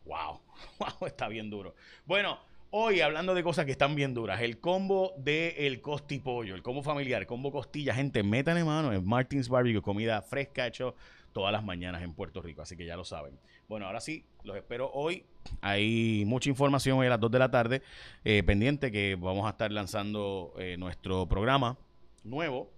Wow, 0.06 0.42
wow, 0.80 1.06
está 1.08 1.28
bien 1.28 1.52
duro. 1.52 1.76
Bueno, 2.04 2.40
Hoy 2.70 3.00
hablando 3.00 3.34
de 3.34 3.44
cosas 3.44 3.64
que 3.64 3.72
están 3.72 3.96
bien 3.96 4.14
duras, 4.14 4.42
el 4.42 4.60
combo 4.60 5.14
de 5.16 5.56
el 5.68 5.80
costipollo, 5.80 6.54
el 6.54 6.62
combo 6.62 6.84
familiar, 6.84 7.26
combo 7.26 7.50
costilla, 7.50 7.94
gente, 7.94 8.24
métanle 8.24 8.66
mano 8.66 8.92
en 8.92 9.06
Martins 9.08 9.48
Barbecue, 9.48 9.82
comida 9.82 10.22
fresca 10.22 10.68
hecho 10.68 10.94
todas 11.32 11.54
las 11.54 11.64
mañanas 11.64 12.04
en 12.04 12.14
Puerto 12.14 12.42
Rico, 12.42 12.62
así 12.62 12.76
que 12.76 12.86
ya 12.86 12.98
lo 12.98 13.06
saben. 13.06 13.40
Bueno, 13.70 13.86
ahora 13.86 14.02
sí, 14.02 14.26
los 14.44 14.58
espero 14.58 14.92
hoy. 14.94 15.24
Hay 15.62 16.26
mucha 16.28 16.50
información 16.50 17.00
hoy 17.00 17.08
a 17.08 17.12
las 17.12 17.22
2 17.22 17.32
de 17.32 17.40
la 17.40 17.50
tarde, 17.50 17.82
eh, 18.26 18.44
pendiente 18.44 18.92
que 18.92 19.16
vamos 19.16 19.48
a 19.48 19.52
estar 19.52 19.72
lanzando 19.72 20.54
eh, 20.60 20.76
nuestro 20.78 21.26
programa 21.26 21.78
nuevo 22.26 22.70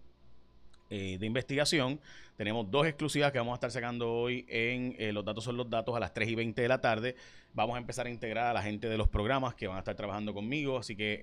eh, 0.92 1.18
de 1.20 1.26
investigación. 1.26 2.00
Tenemos 2.40 2.72
dos 2.72 2.88
exclusivas 2.88 3.34
que 3.34 3.38
vamos 3.38 3.52
a 3.52 3.56
estar 3.56 3.70
sacando 3.70 4.14
hoy 4.14 4.46
en 4.48 4.96
eh, 4.98 5.12
Los 5.12 5.26
Datos 5.26 5.44
son 5.44 5.58
los 5.58 5.70
Datos 5.70 5.94
a 5.94 6.00
las 6.00 6.14
3 6.14 6.30
y 6.30 6.36
20 6.36 6.62
de 6.62 6.70
la 6.70 6.80
tarde. 6.80 7.18
Vamos 7.54 7.76
a 7.76 7.80
empezar 7.80 8.08
a 8.08 8.10
integrar 8.10 8.46
a 8.48 8.54
la 8.54 8.62
gente 8.62 8.88
de 8.88 8.98
los 8.98 9.10
programas 9.10 9.56
que 9.56 9.68
van 9.68 9.76
a 9.76 9.80
estar 9.80 9.94
trabajando 9.94 10.34
conmigo. 10.34 10.78
Así 10.78 10.96
que 10.96 11.20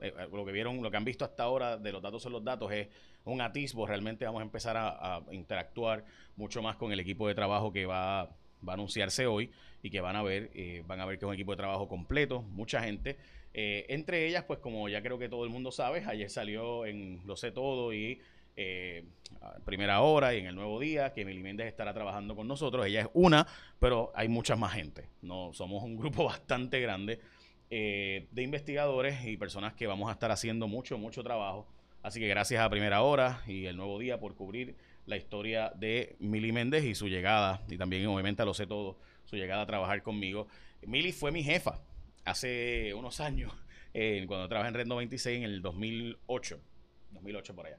eh, 0.00 0.14
lo 0.32 0.46
que 0.46 0.52
vieron, 0.52 0.82
lo 0.82 0.90
que 0.90 0.96
han 0.96 1.04
visto 1.04 1.26
hasta 1.26 1.42
ahora 1.42 1.76
de 1.76 1.92
Los 1.92 2.00
Datos 2.00 2.22
son 2.22 2.32
los 2.32 2.42
Datos 2.42 2.72
es 2.72 2.88
un 3.26 3.42
atisbo. 3.42 3.86
Realmente 3.86 4.24
vamos 4.24 4.40
a 4.40 4.44
empezar 4.44 4.74
a, 4.78 5.20
interactuar 5.32 6.06
mucho 6.36 6.62
más 6.62 6.76
con 6.76 6.92
el 6.92 7.00
equipo 7.00 7.28
de 7.28 7.34
trabajo 7.34 7.70
que 7.70 7.84
va, 7.84 8.22
a 8.22 8.30
anunciarse 8.68 9.26
hoy 9.26 9.50
y 9.82 9.90
que 9.90 10.00
van 10.00 10.16
a 10.16 10.22
ver, 10.22 10.50
van 10.86 10.98
a 10.98 11.04
ver 11.04 11.18
que 11.18 11.26
es 11.26 11.28
un 11.28 11.34
equipo 11.34 11.50
de 11.50 11.58
trabajo 11.58 11.88
completo, 11.88 12.40
mucha 12.40 12.82
gente. 12.82 13.18
entre 13.52 14.26
ellas, 14.26 14.44
pues 14.44 14.60
como 14.60 14.88
ya 14.88 15.02
creo 15.02 15.18
que 15.18 15.28
todo 15.28 15.44
el 15.44 15.50
mundo 15.50 15.72
sabe, 15.72 16.04
ayer 16.06 16.30
salió 16.30 16.86
en 16.86 17.20
Lo 17.26 17.36
sé 17.36 17.52
todo 17.52 17.92
y 17.92 18.22
eh, 18.60 19.04
primera 19.64 20.00
hora 20.00 20.34
y 20.34 20.38
en 20.40 20.46
el 20.46 20.56
nuevo 20.56 20.80
día, 20.80 21.12
que 21.12 21.24
Méndez 21.24 21.68
estará 21.68 21.94
trabajando 21.94 22.34
con 22.34 22.48
nosotros. 22.48 22.84
Ella 22.86 23.02
es 23.02 23.08
una, 23.12 23.46
pero 23.78 24.10
hay 24.16 24.26
mucha 24.26 24.56
más 24.56 24.72
gente. 24.72 25.08
No, 25.22 25.52
somos 25.52 25.84
un 25.84 25.96
grupo 25.96 26.24
bastante 26.26 26.80
grande 26.80 27.20
eh, 27.70 28.26
de 28.32 28.42
investigadores 28.42 29.24
y 29.24 29.36
personas 29.36 29.74
que 29.74 29.86
vamos 29.86 30.08
a 30.08 30.12
estar 30.12 30.32
haciendo 30.32 30.66
mucho, 30.66 30.98
mucho 30.98 31.22
trabajo. 31.22 31.68
Así 32.02 32.18
que 32.18 32.26
gracias 32.26 32.60
a 32.60 32.68
Primera 32.68 33.02
Hora 33.02 33.42
y 33.46 33.66
el 33.66 33.76
Nuevo 33.76 33.96
Día 34.00 34.18
por 34.18 34.34
cubrir 34.34 34.74
la 35.06 35.16
historia 35.16 35.72
de 35.76 36.16
Mili 36.18 36.50
Méndez 36.50 36.84
y 36.84 36.96
su 36.96 37.06
llegada, 37.06 37.62
y 37.68 37.78
también 37.78 38.06
obviamente 38.06 38.44
lo 38.44 38.54
sé 38.54 38.66
todo, 38.66 38.98
su 39.24 39.36
llegada 39.36 39.62
a 39.62 39.66
trabajar 39.66 40.02
conmigo. 40.02 40.48
Mili 40.82 41.12
fue 41.12 41.30
mi 41.30 41.44
jefa 41.44 41.80
hace 42.24 42.92
unos 42.94 43.20
años, 43.20 43.52
eh, 43.94 44.24
cuando 44.26 44.48
trabajé 44.48 44.68
en 44.68 44.74
Red 44.74 44.86
96 44.86 45.38
en 45.38 45.44
el 45.44 45.62
2008, 45.62 46.60
2008 47.12 47.54
por 47.54 47.66
allá. 47.66 47.78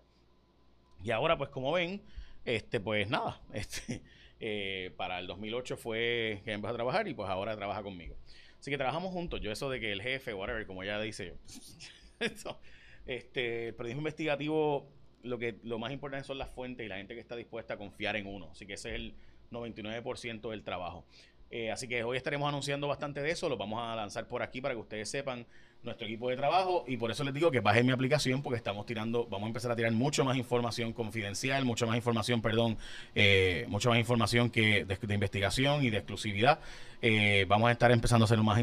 Y 1.04 1.12
ahora, 1.12 1.38
pues 1.38 1.50
como 1.50 1.72
ven, 1.72 2.02
este, 2.46 2.80
pues 2.80 3.10
nada, 3.10 3.42
este, 3.54 4.02
eh, 4.40 4.92
para 4.98 5.20
el 5.20 5.28
2008 5.28 5.78
fue 5.78 6.42
que 6.46 6.54
empezó 6.54 6.72
a 6.72 6.76
trabajar 6.76 7.08
y 7.08 7.14
pues 7.14 7.30
ahora 7.30 7.56
trabaja 7.56 7.84
conmigo. 7.84 8.16
Así 8.60 8.72
que 8.72 8.78
trabajamos 8.78 9.14
juntos. 9.14 9.42
Yo 9.42 9.52
eso 9.52 9.70
de 9.70 9.80
que 9.80 9.92
el 9.92 10.02
jefe, 10.02 10.34
whatever, 10.34 10.66
como 10.66 10.84
ella 10.84 11.00
dice, 11.00 11.36
eso, 12.20 12.60
este, 13.06 13.70
el 13.70 13.74
periodismo 13.76 14.02
investigativo, 14.02 14.90
lo 15.24 15.38
que 15.38 15.58
lo 15.64 15.80
más 15.80 15.92
importante 15.92 16.28
son 16.28 16.38
las 16.38 16.50
fuentes 16.50 16.86
y 16.86 16.90
la 16.90 16.98
gente 16.98 17.14
que 17.14 17.22
está 17.22 17.36
dispuesta 17.36 17.76
a 17.76 17.78
confiar 17.78 18.16
en 18.16 18.28
uno. 18.28 18.50
Así 18.52 18.66
que 18.66 18.74
ese 18.74 18.90
es 18.90 18.96
el 18.96 19.16
99% 19.52 20.50
del 20.50 20.64
trabajo. 20.64 21.06
Eh, 21.52 21.72
así 21.72 21.88
que 21.88 22.04
hoy 22.04 22.18
estaremos 22.18 22.48
anunciando 22.48 22.88
bastante 22.88 23.22
de 23.22 23.32
eso, 23.32 23.50
lo 23.50 23.58
vamos 23.58 23.82
a 23.82 23.96
lanzar 23.96 24.28
por 24.28 24.44
aquí 24.44 24.62
para 24.62 24.76
que 24.76 24.82
ustedes 24.82 25.10
sepan 25.10 25.48
nuestro 25.82 26.08
equipo 26.08 26.30
de 26.30 26.36
trabajo 26.36 26.84
y 26.88 26.98
por 26.98 27.10
eso 27.10 27.24
les 27.24 27.34
digo 27.34 27.52
que 27.52 27.62
bajen 27.62 27.86
mi 27.86 27.94
aplicación 27.94 28.42
porque 28.42 28.58
estamos 28.58 28.86
tirando, 28.86 29.26
vamos 29.28 29.46
a 29.46 29.48
empezar 29.48 29.72
a 29.72 29.76
tirar 29.76 29.92
mucho 29.94 30.26
más 30.26 30.36
información 30.36 30.92
confidencial, 30.92 31.64
mucho 31.64 31.88
más 31.88 31.96
información, 31.96 32.42
perdón, 32.42 32.78
eh, 33.16 33.66
mucho 33.70 33.90
más 33.90 33.98
información 33.98 34.50
que 34.50 34.84
de, 34.84 35.14
investigación 35.14 35.84
y 35.84 35.90
de 35.90 35.98
exclusividad. 35.98 36.60
Eh, 37.02 37.46
vamos 37.48 37.70
a 37.70 37.72
estar 37.72 37.92
empezando 37.92 38.24
a 38.24 38.26
hacerlo 38.26 38.44
más, 38.44 38.60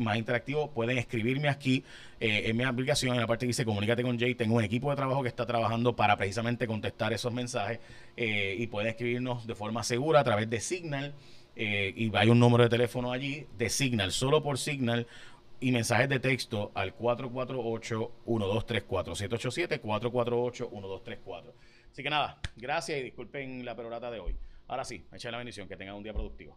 más 0.00 0.18
interactivo. 0.18 0.70
Pueden 0.72 0.98
escribirme 0.98 1.48
aquí 1.48 1.84
en 2.20 2.56
mi 2.56 2.64
aplicación, 2.64 3.14
en 3.14 3.20
la 3.20 3.28
parte 3.28 3.46
que 3.46 3.50
dice 3.50 3.64
comunícate 3.64 4.02
con 4.02 4.18
Jay. 4.18 4.34
Tengo 4.34 4.56
un 4.56 4.64
equipo 4.64 4.90
de 4.90 4.96
trabajo 4.96 5.22
que 5.22 5.28
está 5.28 5.46
trabajando 5.46 5.94
para 5.94 6.16
precisamente 6.16 6.66
contestar 6.66 7.12
esos 7.12 7.32
mensajes 7.32 7.78
y 8.16 8.66
pueden 8.66 8.90
escribirnos 8.90 9.46
de 9.46 9.54
forma 9.54 9.84
segura 9.84 10.20
a 10.20 10.24
través 10.24 10.50
de 10.50 10.58
Signal. 10.58 11.14
Eh, 11.60 11.92
y 11.96 12.16
hay 12.16 12.28
un 12.28 12.38
número 12.38 12.62
de 12.62 12.70
teléfono 12.70 13.10
allí 13.10 13.44
de 13.58 13.68
Signal, 13.68 14.12
solo 14.12 14.44
por 14.44 14.58
Signal 14.58 15.08
y 15.60 15.72
mensajes 15.72 16.08
de 16.08 16.20
texto 16.20 16.70
al 16.74 16.96
448-1234. 16.96 19.80
787-448-1234. 19.80 21.52
Así 21.90 22.02
que 22.02 22.10
nada, 22.10 22.38
gracias 22.56 22.98
y 22.98 23.02
disculpen 23.02 23.64
la 23.64 23.74
perorata 23.74 24.10
de 24.10 24.20
hoy. 24.20 24.36
Ahora 24.68 24.84
sí, 24.84 25.04
echen 25.12 25.32
la 25.32 25.38
bendición, 25.38 25.66
que 25.66 25.76
tengan 25.76 25.96
un 25.96 26.02
día 26.02 26.12
productivo. 26.12 26.56